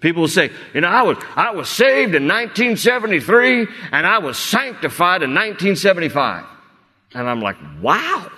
People 0.00 0.22
will 0.22 0.28
say, 0.28 0.50
you 0.74 0.80
know, 0.80 0.88
I 0.88 1.02
was, 1.02 1.16
I 1.34 1.50
was 1.52 1.68
saved 1.68 2.14
in 2.14 2.28
1973 2.28 3.66
and 3.92 4.06
I 4.06 4.18
was 4.18 4.38
sanctified 4.38 5.22
in 5.22 5.30
1975. 5.30 6.44
And 7.14 7.28
I'm 7.28 7.40
like, 7.40 7.56
wow. 7.80 8.30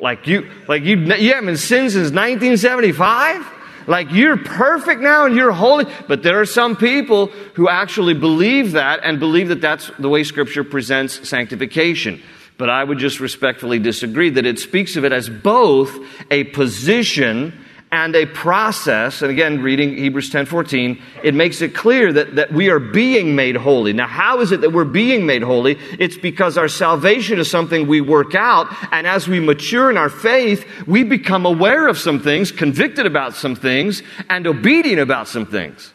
Like 0.00 0.26
you, 0.26 0.50
like 0.68 0.84
you, 0.84 0.96
you 0.96 1.34
haven't 1.34 1.56
sinned 1.56 1.92
since 1.92 2.12
1975? 2.12 3.46
Like 3.86 4.12
you're 4.12 4.36
perfect 4.36 5.00
now 5.00 5.24
and 5.24 5.34
you're 5.34 5.50
holy. 5.50 5.86
But 6.06 6.22
there 6.22 6.40
are 6.40 6.46
some 6.46 6.76
people 6.76 7.28
who 7.54 7.68
actually 7.68 8.14
believe 8.14 8.72
that 8.72 9.00
and 9.02 9.18
believe 9.18 9.48
that 9.48 9.62
that's 9.62 9.90
the 9.98 10.10
way 10.10 10.24
scripture 10.24 10.62
presents 10.62 11.26
sanctification. 11.26 12.22
But 12.58 12.68
I 12.68 12.84
would 12.84 12.98
just 12.98 13.18
respectfully 13.18 13.78
disagree 13.78 14.30
that 14.30 14.44
it 14.44 14.58
speaks 14.58 14.96
of 14.96 15.04
it 15.04 15.12
as 15.12 15.28
both 15.28 15.96
a 16.30 16.44
position 16.44 17.64
and 17.90 18.14
a 18.14 18.26
process. 18.26 19.22
And 19.22 19.30
again, 19.30 19.62
reading 19.62 19.96
Hebrews 19.96 20.30
10 20.30 20.46
14, 20.46 21.02
it 21.22 21.34
makes 21.34 21.62
it 21.62 21.74
clear 21.74 22.12
that, 22.12 22.36
that 22.36 22.52
we 22.52 22.68
are 22.68 22.78
being 22.78 23.34
made 23.34 23.56
holy. 23.56 23.92
Now, 23.92 24.06
how 24.06 24.40
is 24.40 24.52
it 24.52 24.60
that 24.60 24.70
we're 24.70 24.84
being 24.84 25.26
made 25.26 25.42
holy? 25.42 25.78
It's 25.98 26.16
because 26.16 26.58
our 26.58 26.68
salvation 26.68 27.38
is 27.38 27.50
something 27.50 27.86
we 27.86 28.00
work 28.00 28.34
out. 28.34 28.66
And 28.92 29.06
as 29.06 29.26
we 29.26 29.40
mature 29.40 29.90
in 29.90 29.96
our 29.96 30.10
faith, 30.10 30.66
we 30.86 31.02
become 31.02 31.46
aware 31.46 31.88
of 31.88 31.98
some 31.98 32.20
things, 32.20 32.52
convicted 32.52 33.06
about 33.06 33.34
some 33.34 33.56
things, 33.56 34.02
and 34.28 34.46
obedient 34.46 35.00
about 35.00 35.28
some 35.28 35.46
things. 35.46 35.92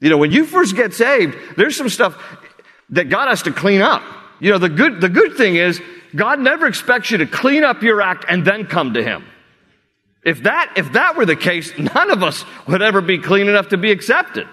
You 0.00 0.10
know, 0.10 0.18
when 0.18 0.32
you 0.32 0.46
first 0.46 0.74
get 0.76 0.94
saved, 0.94 1.36
there's 1.56 1.76
some 1.76 1.88
stuff 1.88 2.20
that 2.90 3.08
God 3.08 3.28
has 3.28 3.42
to 3.42 3.52
clean 3.52 3.82
up. 3.82 4.02
You 4.40 4.50
know, 4.50 4.58
the 4.58 4.70
good, 4.70 5.00
the 5.00 5.08
good 5.08 5.36
thing 5.36 5.56
is 5.56 5.80
God 6.16 6.40
never 6.40 6.66
expects 6.66 7.10
you 7.10 7.18
to 7.18 7.26
clean 7.26 7.62
up 7.62 7.82
your 7.82 8.00
act 8.00 8.24
and 8.28 8.44
then 8.44 8.66
come 8.66 8.94
to 8.94 9.02
Him. 9.02 9.24
If 10.24 10.42
that, 10.42 10.74
if 10.76 10.92
that 10.92 11.16
were 11.16 11.26
the 11.26 11.36
case, 11.36 11.76
none 11.78 12.10
of 12.10 12.22
us 12.22 12.44
would 12.66 12.82
ever 12.82 13.00
be 13.00 13.18
clean 13.18 13.48
enough 13.48 13.68
to 13.68 13.78
be 13.78 13.90
accepted. 13.90 14.46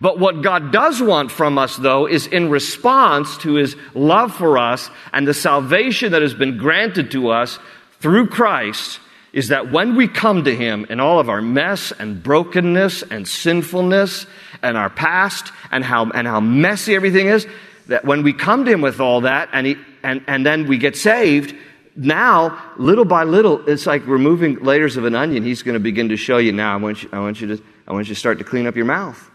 But 0.00 0.18
what 0.18 0.42
God 0.42 0.72
does 0.72 1.02
want 1.02 1.30
from 1.30 1.58
us, 1.58 1.76
though, 1.76 2.06
is 2.06 2.26
in 2.26 2.48
response 2.48 3.36
to 3.38 3.54
His 3.54 3.76
love 3.94 4.34
for 4.34 4.56
us 4.56 4.90
and 5.12 5.26
the 5.26 5.34
salvation 5.34 6.12
that 6.12 6.22
has 6.22 6.34
been 6.34 6.56
granted 6.56 7.10
to 7.10 7.30
us 7.30 7.58
through 8.00 8.28
Christ, 8.28 8.98
is 9.32 9.48
that 9.48 9.70
when 9.70 9.96
we 9.96 10.08
come 10.08 10.44
to 10.44 10.56
Him 10.56 10.86
in 10.88 11.00
all 11.00 11.20
of 11.20 11.28
our 11.28 11.42
mess 11.42 11.92
and 11.92 12.22
brokenness 12.22 13.02
and 13.02 13.28
sinfulness 13.28 14.26
and 14.62 14.76
our 14.76 14.90
past 14.90 15.52
and 15.70 15.84
how, 15.84 16.10
and 16.10 16.26
how 16.26 16.40
messy 16.40 16.94
everything 16.94 17.26
is, 17.26 17.46
that 17.90 18.04
when 18.04 18.22
we 18.22 18.32
come 18.32 18.64
to 18.64 18.70
him 18.70 18.80
with 18.80 19.00
all 19.00 19.22
that 19.22 19.48
and, 19.52 19.66
he, 19.66 19.76
and, 20.02 20.22
and 20.26 20.46
then 20.46 20.66
we 20.66 20.78
get 20.78 20.96
saved, 20.96 21.54
now, 21.96 22.72
little 22.76 23.04
by 23.04 23.24
little, 23.24 23.66
it's 23.68 23.86
like 23.86 24.06
removing 24.06 24.56
layers 24.60 24.96
of 24.96 25.04
an 25.04 25.14
onion. 25.14 25.42
He's 25.42 25.62
going 25.62 25.74
to 25.74 25.80
begin 25.80 26.08
to 26.10 26.16
show 26.16 26.38
you 26.38 26.52
now. 26.52 26.74
I 26.74 26.76
want 26.76 27.02
you, 27.02 27.08
I 27.12 27.18
want 27.18 27.40
you 27.40 27.56
to, 27.56 27.62
I 27.86 27.92
want 27.92 28.08
you 28.08 28.14
to 28.14 28.18
start 28.18 28.38
to 28.38 28.44
clean 28.44 28.66
up 28.66 28.76
your 28.76 28.84
mouth. 28.84 29.30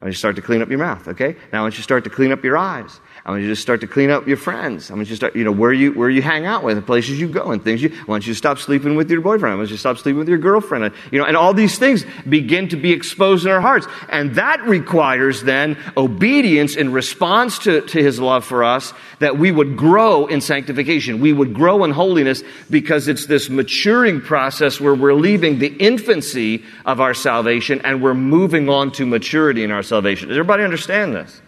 I 0.00 0.06
want 0.06 0.10
you 0.10 0.14
to 0.14 0.18
start 0.18 0.36
to 0.36 0.42
clean 0.42 0.60
up 0.62 0.68
your 0.68 0.80
mouth, 0.80 1.06
okay? 1.08 1.36
Now 1.52 1.60
I 1.60 1.62
want 1.62 1.74
you 1.74 1.78
to 1.78 1.82
start 1.82 2.04
to 2.04 2.10
clean 2.10 2.32
up 2.32 2.42
your 2.42 2.56
eyes. 2.56 3.00
I 3.24 3.30
want 3.30 3.42
you 3.42 3.48
to 3.50 3.56
start 3.56 3.80
to 3.82 3.86
clean 3.86 4.10
up 4.10 4.26
your 4.26 4.36
friends. 4.36 4.90
I 4.90 4.94
want 4.94 5.06
you 5.06 5.12
to 5.12 5.16
start, 5.16 5.36
you 5.36 5.44
know, 5.44 5.52
where 5.52 5.72
you, 5.72 5.92
where 5.92 6.10
you 6.10 6.22
hang 6.22 6.44
out 6.44 6.64
with, 6.64 6.74
the 6.74 6.82
places 6.82 7.20
you 7.20 7.28
go 7.28 7.52
and 7.52 7.62
things 7.62 7.80
you, 7.80 7.96
I 7.96 8.04
want 8.04 8.26
you 8.26 8.32
to 8.32 8.36
stop 8.36 8.58
sleeping 8.58 8.96
with 8.96 9.08
your 9.08 9.20
boyfriend. 9.20 9.52
I 9.52 9.56
want 9.56 9.70
you 9.70 9.76
to 9.76 9.80
stop 9.80 9.98
sleeping 9.98 10.18
with 10.18 10.28
your 10.28 10.38
girlfriend. 10.38 10.86
And, 10.86 10.94
you 11.12 11.20
know, 11.20 11.24
and 11.24 11.36
all 11.36 11.54
these 11.54 11.78
things 11.78 12.04
begin 12.28 12.68
to 12.70 12.76
be 12.76 12.90
exposed 12.90 13.46
in 13.46 13.52
our 13.52 13.60
hearts. 13.60 13.86
And 14.08 14.34
that 14.34 14.66
requires 14.66 15.44
then 15.44 15.78
obedience 15.96 16.74
in 16.74 16.90
response 16.90 17.60
to, 17.60 17.82
to 17.82 18.02
his 18.02 18.18
love 18.18 18.44
for 18.44 18.64
us 18.64 18.92
that 19.20 19.38
we 19.38 19.52
would 19.52 19.76
grow 19.76 20.26
in 20.26 20.40
sanctification. 20.40 21.20
We 21.20 21.32
would 21.32 21.54
grow 21.54 21.84
in 21.84 21.92
holiness 21.92 22.42
because 22.70 23.06
it's 23.06 23.26
this 23.26 23.48
maturing 23.48 24.20
process 24.20 24.80
where 24.80 24.96
we're 24.96 25.14
leaving 25.14 25.60
the 25.60 25.68
infancy 25.68 26.64
of 26.84 27.00
our 27.00 27.14
salvation 27.14 27.82
and 27.84 28.02
we're 28.02 28.14
moving 28.14 28.68
on 28.68 28.90
to 28.92 29.06
maturity 29.06 29.62
in 29.62 29.70
our 29.70 29.84
salvation. 29.84 30.26
Does 30.26 30.38
everybody 30.38 30.64
understand 30.64 31.14
this? 31.14 31.40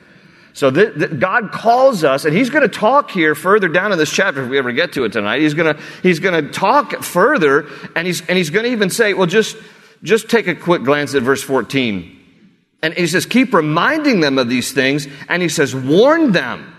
So 0.55 0.71
th- 0.71 0.95
th- 0.95 1.19
God 1.19 1.51
calls 1.51 2.05
us, 2.05 2.25
and 2.25 2.35
He's 2.35 2.49
going 2.49 2.63
to 2.63 2.69
talk 2.69 3.11
here 3.11 3.35
further 3.35 3.69
down 3.69 3.91
in 3.91 3.99
this 3.99 4.11
chapter 4.11 4.45
if 4.45 4.49
we 4.49 4.57
ever 4.57 4.71
get 4.71 4.93
to 4.93 5.05
it 5.05 5.13
tonight. 5.13 5.41
He's 5.41 5.53
going 5.53 5.75
to 5.75 5.83
He's 6.03 6.21
going 6.21 6.45
to 6.45 6.51
talk 6.53 7.03
further, 7.03 7.69
and 7.97 8.07
He's 8.07 8.21
and 8.27 8.39
He's 8.39 8.51
going 8.51 8.65
to 8.65 8.71
even 8.71 8.89
say, 8.89 9.15
well, 9.15 9.27
just 9.27 9.57
just 10.05 10.31
take 10.31 10.47
a 10.47 10.55
quick 10.55 10.85
glance 10.85 11.15
at 11.15 11.23
verse 11.23 11.43
14. 11.43 12.21
And 12.85 12.95
He 12.95 13.09
says, 13.09 13.27
keep 13.27 13.53
reminding 13.53 14.21
them 14.21 14.39
of 14.39 14.49
these 14.49 14.71
things, 14.73 15.09
and 15.29 15.43
He 15.43 15.49
says, 15.49 15.75
warn 15.75 16.31
them. 16.31 16.71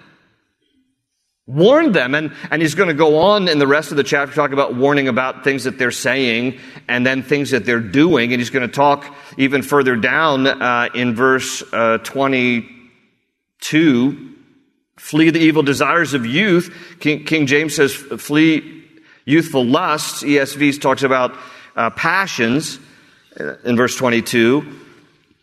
Warn 1.47 1.91
them. 1.91 2.15
And, 2.15 2.33
and 2.49 2.59
he's 2.59 2.73
going 2.73 2.87
to 2.87 2.95
go 2.95 3.19
on 3.19 3.47
in 3.47 3.59
the 3.59 3.67
rest 3.67 3.91
of 3.91 3.97
the 3.97 4.03
chapter, 4.03 4.33
talk 4.33 4.51
about 4.51 4.73
warning 4.73 5.07
about 5.07 5.43
things 5.43 5.65
that 5.65 5.77
they're 5.77 5.91
saying 5.91 6.59
and 6.87 7.05
then 7.05 7.21
things 7.21 7.51
that 7.51 7.67
they're 7.67 7.79
doing. 7.79 8.33
And 8.33 8.41
he's 8.41 8.49
going 8.49 8.67
to 8.67 8.73
talk 8.73 9.15
even 9.37 9.61
further 9.61 9.95
down 9.95 10.47
uh, 10.47 10.89
in 10.95 11.13
verse 11.13 11.63
uh, 11.71 11.99
20 11.99 12.74
Two, 13.65 14.35
flee 14.95 15.31
the 15.31 15.39
evil 15.39 15.63
desires 15.63 16.13
of 16.13 16.23
youth. 16.23 16.71
King, 16.99 17.23
King 17.23 17.47
James 17.47 17.75
says, 17.75 17.95
flee 17.95 18.83
youthful 19.25 19.65
lusts. 19.65 20.21
ESV 20.21 20.79
talks 20.79 21.01
about 21.01 21.35
uh, 21.75 21.89
passions 21.89 22.77
uh, 23.39 23.55
in 23.65 23.75
verse 23.75 23.95
22. 23.95 24.81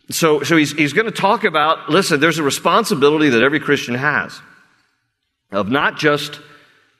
So, 0.09 0.41
so 0.41 0.55
he's, 0.55 0.71
he's 0.71 0.93
going 0.93 1.05
to 1.05 1.11
talk 1.11 1.43
about 1.43 1.89
listen, 1.89 2.21
there's 2.21 2.39
a 2.39 2.43
responsibility 2.43 3.27
that 3.27 3.43
every 3.43 3.59
Christian 3.59 3.95
has 3.95 4.39
of 5.51 5.67
not 5.69 5.97
just 5.97 6.39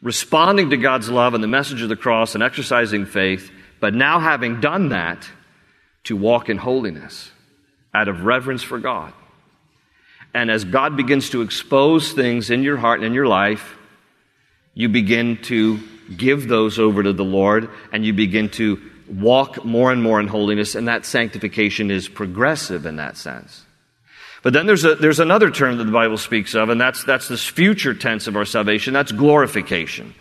responding 0.01 0.71
to 0.71 0.77
God's 0.77 1.09
love 1.09 1.35
and 1.35 1.41
the 1.41 1.47
message 1.47 1.81
of 1.81 1.87
the 1.87 1.95
cross 1.95 2.35
and 2.35 2.43
exercising 2.43 3.05
faith, 3.05 3.49
but 3.79 3.93
now 3.93 4.19
having 4.19 4.59
done 4.59 4.89
that, 4.89 5.25
to 6.03 6.17
walk 6.17 6.49
in 6.49 6.57
holiness 6.57 7.31
out 7.93 8.09
of 8.09 8.25
reverence 8.25 8.61
for 8.61 8.77
God. 8.77 9.13
And 10.33 10.49
as 10.49 10.65
God 10.65 10.97
begins 10.97 11.29
to 11.31 11.41
expose 11.41 12.11
things 12.11 12.49
in 12.49 12.63
your 12.63 12.77
heart 12.77 12.99
and 12.99 13.07
in 13.07 13.13
your 13.13 13.27
life, 13.27 13.77
you 14.73 14.89
begin 14.89 15.37
to 15.43 15.79
give 16.17 16.47
those 16.47 16.79
over 16.79 17.03
to 17.03 17.13
the 17.13 17.23
Lord 17.23 17.69
and 17.91 18.05
you 18.05 18.13
begin 18.13 18.49
to 18.49 18.81
walk 19.07 19.63
more 19.63 19.91
and 19.91 20.01
more 20.01 20.19
in 20.19 20.27
holiness, 20.27 20.75
and 20.75 20.87
that 20.87 21.05
sanctification 21.05 21.91
is 21.91 22.07
progressive 22.07 22.85
in 22.85 22.95
that 22.95 23.17
sense. 23.17 23.63
But 24.41 24.53
then 24.53 24.65
there's, 24.65 24.83
a, 24.83 24.95
there's 24.95 25.19
another 25.19 25.51
term 25.51 25.77
that 25.77 25.85
the 25.85 25.91
Bible 25.91 26.17
speaks 26.17 26.53
of, 26.53 26.69
and 26.69 26.79
that's, 26.79 27.03
that's 27.03 27.27
this 27.27 27.45
future 27.45 27.93
tense 27.93 28.27
of 28.27 28.35
our 28.35 28.45
salvation. 28.45 28.93
That's 28.93 29.11
glorification. 29.11 30.13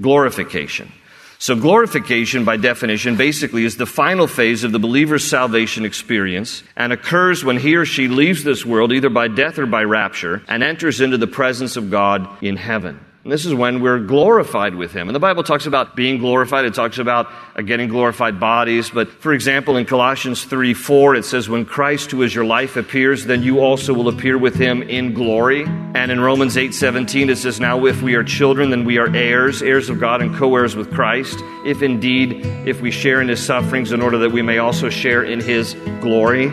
Glorification. 0.00 0.92
So 1.40 1.54
glorification, 1.54 2.44
by 2.44 2.56
definition, 2.56 3.16
basically 3.16 3.64
is 3.64 3.76
the 3.76 3.86
final 3.86 4.26
phase 4.26 4.64
of 4.64 4.72
the 4.72 4.80
believer's 4.80 5.24
salvation 5.24 5.84
experience 5.84 6.64
and 6.76 6.92
occurs 6.92 7.44
when 7.44 7.58
he 7.58 7.76
or 7.76 7.84
she 7.84 8.08
leaves 8.08 8.42
this 8.42 8.66
world 8.66 8.92
either 8.92 9.08
by 9.08 9.28
death 9.28 9.56
or 9.58 9.66
by 9.66 9.84
rapture 9.84 10.42
and 10.48 10.64
enters 10.64 11.00
into 11.00 11.16
the 11.16 11.28
presence 11.28 11.76
of 11.76 11.90
God 11.90 12.28
in 12.42 12.56
heaven. 12.56 12.98
And 13.24 13.32
this 13.32 13.44
is 13.44 13.52
when 13.52 13.80
we're 13.80 13.98
glorified 13.98 14.76
with 14.76 14.92
Him. 14.92 15.08
And 15.08 15.14
the 15.14 15.20
Bible 15.20 15.42
talks 15.42 15.66
about 15.66 15.96
being 15.96 16.18
glorified. 16.18 16.64
It 16.64 16.74
talks 16.74 16.98
about 16.98 17.28
getting 17.66 17.88
glorified 17.88 18.38
bodies. 18.38 18.90
But 18.90 19.10
for 19.10 19.32
example, 19.32 19.76
in 19.76 19.86
Colossians 19.86 20.44
3 20.44 20.72
4, 20.72 21.16
it 21.16 21.24
says, 21.24 21.48
When 21.48 21.64
Christ, 21.64 22.12
who 22.12 22.22
is 22.22 22.32
your 22.32 22.44
life, 22.44 22.76
appears, 22.76 23.26
then 23.26 23.42
you 23.42 23.60
also 23.60 23.92
will 23.92 24.08
appear 24.08 24.38
with 24.38 24.54
Him 24.54 24.82
in 24.82 25.14
glory. 25.14 25.64
And 25.64 26.12
in 26.12 26.20
Romans 26.20 26.56
8 26.56 26.72
17, 26.72 27.28
it 27.28 27.38
says, 27.38 27.58
Now 27.58 27.86
if 27.86 28.02
we 28.02 28.14
are 28.14 28.22
children, 28.22 28.70
then 28.70 28.84
we 28.84 28.98
are 28.98 29.14
heirs, 29.14 29.62
heirs 29.62 29.90
of 29.90 29.98
God 29.98 30.22
and 30.22 30.34
co 30.36 30.54
heirs 30.54 30.76
with 30.76 30.92
Christ. 30.92 31.38
If 31.66 31.82
indeed, 31.82 32.46
if 32.66 32.80
we 32.80 32.92
share 32.92 33.20
in 33.20 33.28
His 33.28 33.44
sufferings, 33.44 33.90
in 33.90 34.00
order 34.00 34.18
that 34.18 34.30
we 34.30 34.42
may 34.42 34.58
also 34.58 34.90
share 34.90 35.24
in 35.24 35.40
His 35.40 35.74
glory. 36.00 36.50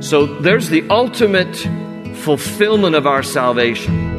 So 0.00 0.24
there's 0.40 0.68
the 0.68 0.88
ultimate 0.88 1.56
fulfillment 2.16 2.94
of 2.94 3.08
our 3.08 3.24
salvation. 3.24 4.17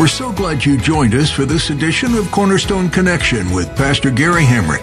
We're 0.00 0.08
so 0.08 0.32
glad 0.32 0.64
you 0.64 0.78
joined 0.78 1.14
us 1.14 1.30
for 1.30 1.44
this 1.44 1.68
edition 1.68 2.14
of 2.14 2.30
Cornerstone 2.30 2.88
Connection 2.88 3.50
with 3.50 3.74
Pastor 3.76 4.10
Gary 4.10 4.44
Hamrick. 4.44 4.82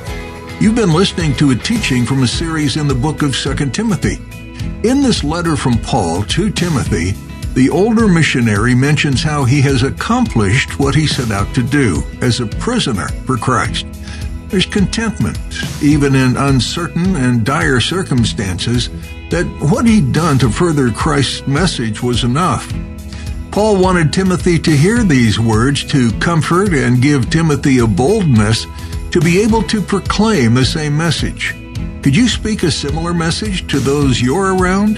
You've 0.62 0.76
been 0.76 0.93
listening 0.93 1.34
to 1.38 1.50
a 1.50 1.56
teaching 1.56 2.06
from 2.06 2.22
a 2.22 2.28
series 2.28 2.78
in 2.78 2.88
the 2.88 2.93
book 2.93 3.24
of 3.24 3.36
2 3.36 3.72
Timothy. 3.72 4.20
In 4.88 5.02
this 5.02 5.24
letter 5.24 5.56
from 5.56 5.80
Paul 5.80 6.22
to 6.26 6.52
Timothy, 6.52 7.13
the 7.54 7.67
older 7.72 8.08
missionary 8.08 8.76
mentions 8.76 9.24
how 9.24 9.43
he 9.43 9.60
has 9.62 9.82
accomplished 9.82 10.78
what 10.78 10.93
he 10.93 11.08
set 11.08 11.32
out 11.32 11.52
to 11.56 11.63
do 11.63 12.04
as 12.22 12.39
a 12.39 12.46
prisoner 12.46 13.08
for 13.26 13.38
Christ. 13.38 13.88
There's 14.50 14.66
contentment, 14.66 15.38
even 15.84 16.16
in 16.16 16.38
uncertain 16.38 17.16
and 17.18 17.46
dire 17.46 17.82
circumstances, 17.82 18.90
that 19.30 19.46
what 19.60 19.86
he'd 19.86 20.14
done 20.14 20.40
to 20.40 20.50
further 20.50 20.90
Christ's 20.90 21.46
message 21.46 22.02
was 22.02 22.24
enough. 22.24 22.72
Paul 23.52 23.82
wanted 23.82 24.14
Timothy 24.14 24.58
to 24.60 24.72
hear 24.72 25.04
these 25.04 25.40
words 25.40 25.84
to 25.86 26.12
comfort 26.20 26.74
and 26.74 27.02
give 27.02 27.30
Timothy 27.30 27.80
a 27.80 27.88
boldness 27.88 28.66
to 29.12 29.20
be 29.20 29.42
able 29.42 29.64
to 29.64 29.82
proclaim 29.82 30.54
the 30.54 30.66
same 30.66 30.96
message. 30.96 31.54
Could 32.02 32.16
you 32.16 32.30
speak 32.30 32.64
a 32.64 32.72
similar 32.72 33.14
message 33.14 33.68
to 33.68 33.80
those 33.80 34.22
you're 34.22 34.56
around? 34.56 34.98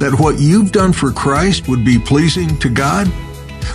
That 0.00 0.18
what 0.18 0.40
you've 0.40 0.72
done 0.72 0.92
for 0.92 1.12
Christ 1.12 1.68
would 1.68 1.84
be 1.84 1.98
pleasing 1.98 2.58
to 2.58 2.68
God? 2.68 3.06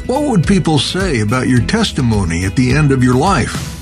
What 0.05 0.23
would 0.23 0.45
people 0.45 0.79
say 0.79 1.21
about 1.21 1.47
your 1.47 1.61
testimony 1.61 2.43
at 2.43 2.55
the 2.55 2.71
end 2.71 2.91
of 2.91 3.03
your 3.03 3.15
life? 3.15 3.72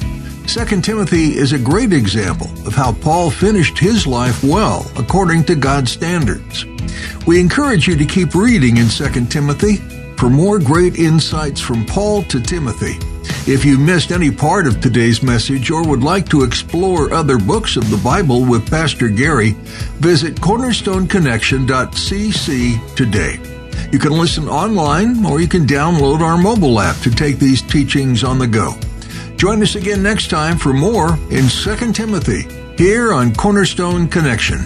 2 0.47 0.81
Timothy 0.81 1.37
is 1.37 1.53
a 1.53 1.59
great 1.59 1.93
example 1.93 2.47
of 2.67 2.73
how 2.73 2.91
Paul 2.93 3.31
finished 3.31 3.77
his 3.77 4.05
life 4.05 4.43
well 4.43 4.85
according 4.97 5.45
to 5.45 5.55
God's 5.55 5.91
standards. 5.91 6.65
We 7.25 7.39
encourage 7.39 7.87
you 7.87 7.95
to 7.95 8.05
keep 8.05 8.35
reading 8.35 8.75
in 8.77 8.89
2 8.89 9.27
Timothy 9.27 9.77
for 10.17 10.29
more 10.29 10.59
great 10.59 10.97
insights 10.97 11.61
from 11.61 11.85
Paul 11.85 12.23
to 12.23 12.41
Timothy. 12.41 12.97
If 13.51 13.65
you 13.65 13.77
missed 13.77 14.11
any 14.11 14.29
part 14.29 14.67
of 14.67 14.81
today's 14.81 15.23
message 15.23 15.71
or 15.71 15.87
would 15.87 16.03
like 16.03 16.29
to 16.29 16.43
explore 16.43 17.13
other 17.13 17.37
books 17.37 17.75
of 17.75 17.89
the 17.89 17.97
Bible 17.97 18.45
with 18.45 18.69
Pastor 18.69 19.09
Gary, 19.09 19.55
visit 19.99 20.35
cornerstoneconnection.cc 20.35 22.95
today. 22.95 23.39
You 23.91 23.99
can 23.99 24.11
listen 24.11 24.47
online 24.47 25.25
or 25.25 25.41
you 25.41 25.47
can 25.47 25.65
download 25.65 26.21
our 26.21 26.37
mobile 26.37 26.79
app 26.79 26.97
to 26.97 27.09
take 27.09 27.39
these 27.39 27.61
teachings 27.61 28.23
on 28.23 28.37
the 28.37 28.47
go. 28.47 28.75
Join 29.41 29.63
us 29.63 29.73
again 29.73 30.03
next 30.03 30.29
time 30.29 30.55
for 30.59 30.71
more 30.71 31.17
in 31.31 31.47
2 31.47 31.93
Timothy 31.93 32.45
here 32.77 33.11
on 33.11 33.33
Cornerstone 33.33 34.07
Connection. 34.07 34.59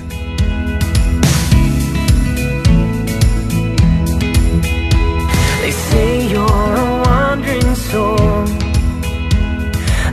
They 5.62 5.72
say 5.72 6.28
you're 6.28 6.44
a 6.44 7.04
wandering 7.06 7.76
soul 7.76 8.18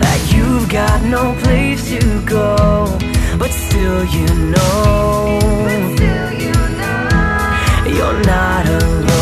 That 0.05 0.33
you've 0.33 0.68
got 0.68 1.03
no 1.07 1.35
place 1.42 1.88
to 1.90 2.25
go 2.25 2.87
But 3.40 3.51
still 3.51 4.05
you 4.05 4.29
know. 4.53 5.40
You're 7.85 8.25
not 8.25 8.66
alone 8.68 9.21